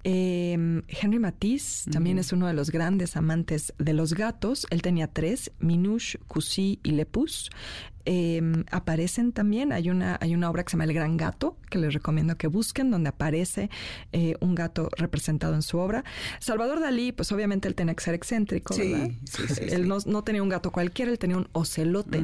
[0.03, 4.65] Henry Matisse también es uno de los grandes amantes de los gatos.
[4.69, 7.49] Él tenía tres, Minouche, Cusi y Lepus.
[8.09, 11.77] Em, aparecen también, hay una, hay una obra que se llama El Gran Gato, que
[11.77, 13.69] les recomiendo que busquen, donde aparece
[14.13, 16.05] eh, un gato representado en su obra.
[16.39, 19.11] Salvador Dalí, pues obviamente él tenía que ser excéntrico, ¿verdad?
[19.59, 22.19] él no, tenía un gato cualquiera, él tenía un ocelote.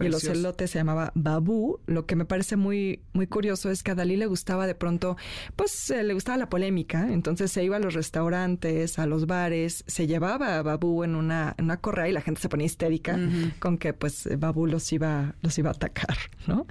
[0.00, 1.78] Y el ocelote se llamaba Babú.
[1.86, 5.16] Lo que me parece muy, muy curioso es que a Dalí le gustaba de pronto,
[5.54, 9.84] pues eh, le gustaba la polémica, entonces se iba a los restaurantes, a los bares,
[9.86, 13.16] se llevaba a Babú en una, en una correa y la gente se ponía histérica
[13.60, 15.03] con que pues Babú los iba
[15.40, 16.66] los iba a atacar, ¿no?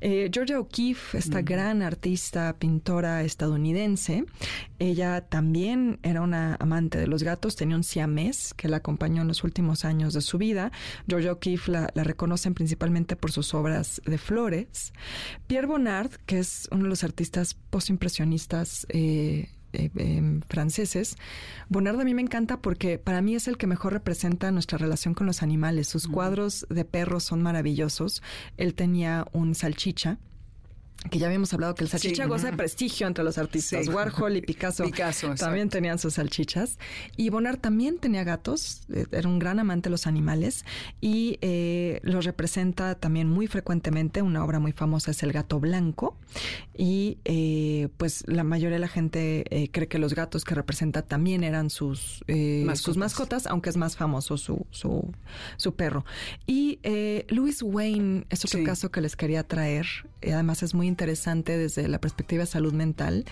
[0.00, 4.24] Eh, Georgia O'Keeffe, esta gran artista, pintora estadounidense,
[4.78, 9.28] ella también era una amante de los gatos, tenía un siamés que la acompañó en
[9.28, 10.70] los últimos años de su vida.
[11.08, 14.92] Georgia O'Keeffe la, reconocen principalmente por sus obras de flores.
[15.46, 21.16] Pierre Bonnard, que es uno de los artistas postimpresionistas eh, eh, em, franceses.
[21.68, 25.14] Bonnard a mí me encanta porque para mí es el que mejor representa nuestra relación
[25.14, 25.88] con los animales.
[25.88, 28.22] Sus cuadros de perros son maravillosos.
[28.56, 30.18] Él tenía un salchicha
[31.10, 33.88] que ya habíamos hablado que el salchicha goza de prestigio entre los artistas.
[33.88, 34.84] Warhol y Picasso,
[35.38, 36.78] también tenían sus salchichas.
[37.16, 40.64] Y Bonnard también tenía gatos, eh, era un gran amante de los animales
[41.00, 44.22] y eh, los representa también muy frecuentemente.
[44.22, 46.16] Una obra muy famosa es El gato blanco
[46.76, 51.44] y eh, pues la mayoría de la gente cree que los gatos que representa también
[51.44, 52.80] eran sus, mascotas.
[52.80, 55.12] sus mascotas, aunque es más famoso su, su,
[55.56, 56.04] su perro.
[56.46, 56.80] Y
[57.28, 59.86] Louis Wayne es otro caso que les quería traer.
[60.22, 63.24] Además es muy interesante desde la perspectiva de salud mental.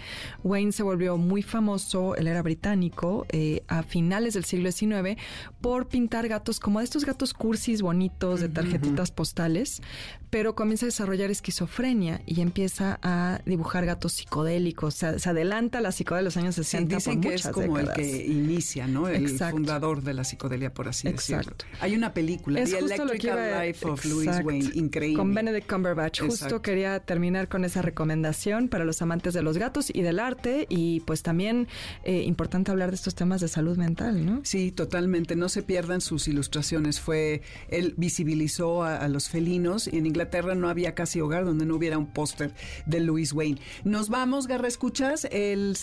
[0.44, 5.20] Wayne se volvió muy famoso, él era británico, eh, a finales del siglo XIX,
[5.60, 9.82] por pintar gatos como de estos gatos cursis bonitos de tarjetitas postales,
[10.30, 14.94] pero comienza a desarrollar esquizofrenia y empieza a dibujar gatos psicodélicos.
[14.94, 16.96] Se, se adelanta a la psicodelia de los años 60.
[16.96, 19.08] dicen que es como el que inicia, ¿no?
[19.08, 21.52] El fundador de la psicodelia, por así Exacto.
[21.56, 21.78] decirlo.
[21.80, 25.18] Hay una película, The Electrical Life of Louis Wayne, increíble.
[25.18, 26.20] Con Benedict Cumberbatch.
[26.20, 26.62] Justo
[27.04, 31.22] terminar con esa recomendación para los amantes de los gatos y del arte y pues
[31.22, 31.68] también
[32.04, 34.40] eh, importante hablar de estos temas de salud mental, ¿no?
[34.44, 35.36] Sí, totalmente.
[35.36, 37.00] No se pierdan sus ilustraciones.
[37.00, 41.74] Fue, él visibilizó a, los felinos y en Inglaterra no había casi hogar donde no
[41.76, 42.52] hubiera un póster
[42.86, 43.60] de Louis Wayne.
[43.84, 45.76] Nos vamos, Garra Escuchas, el,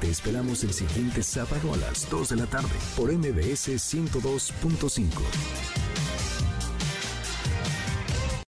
[0.00, 5.08] Te esperamos el siguiente sábado a las 2 de la tarde por MBS 102.5.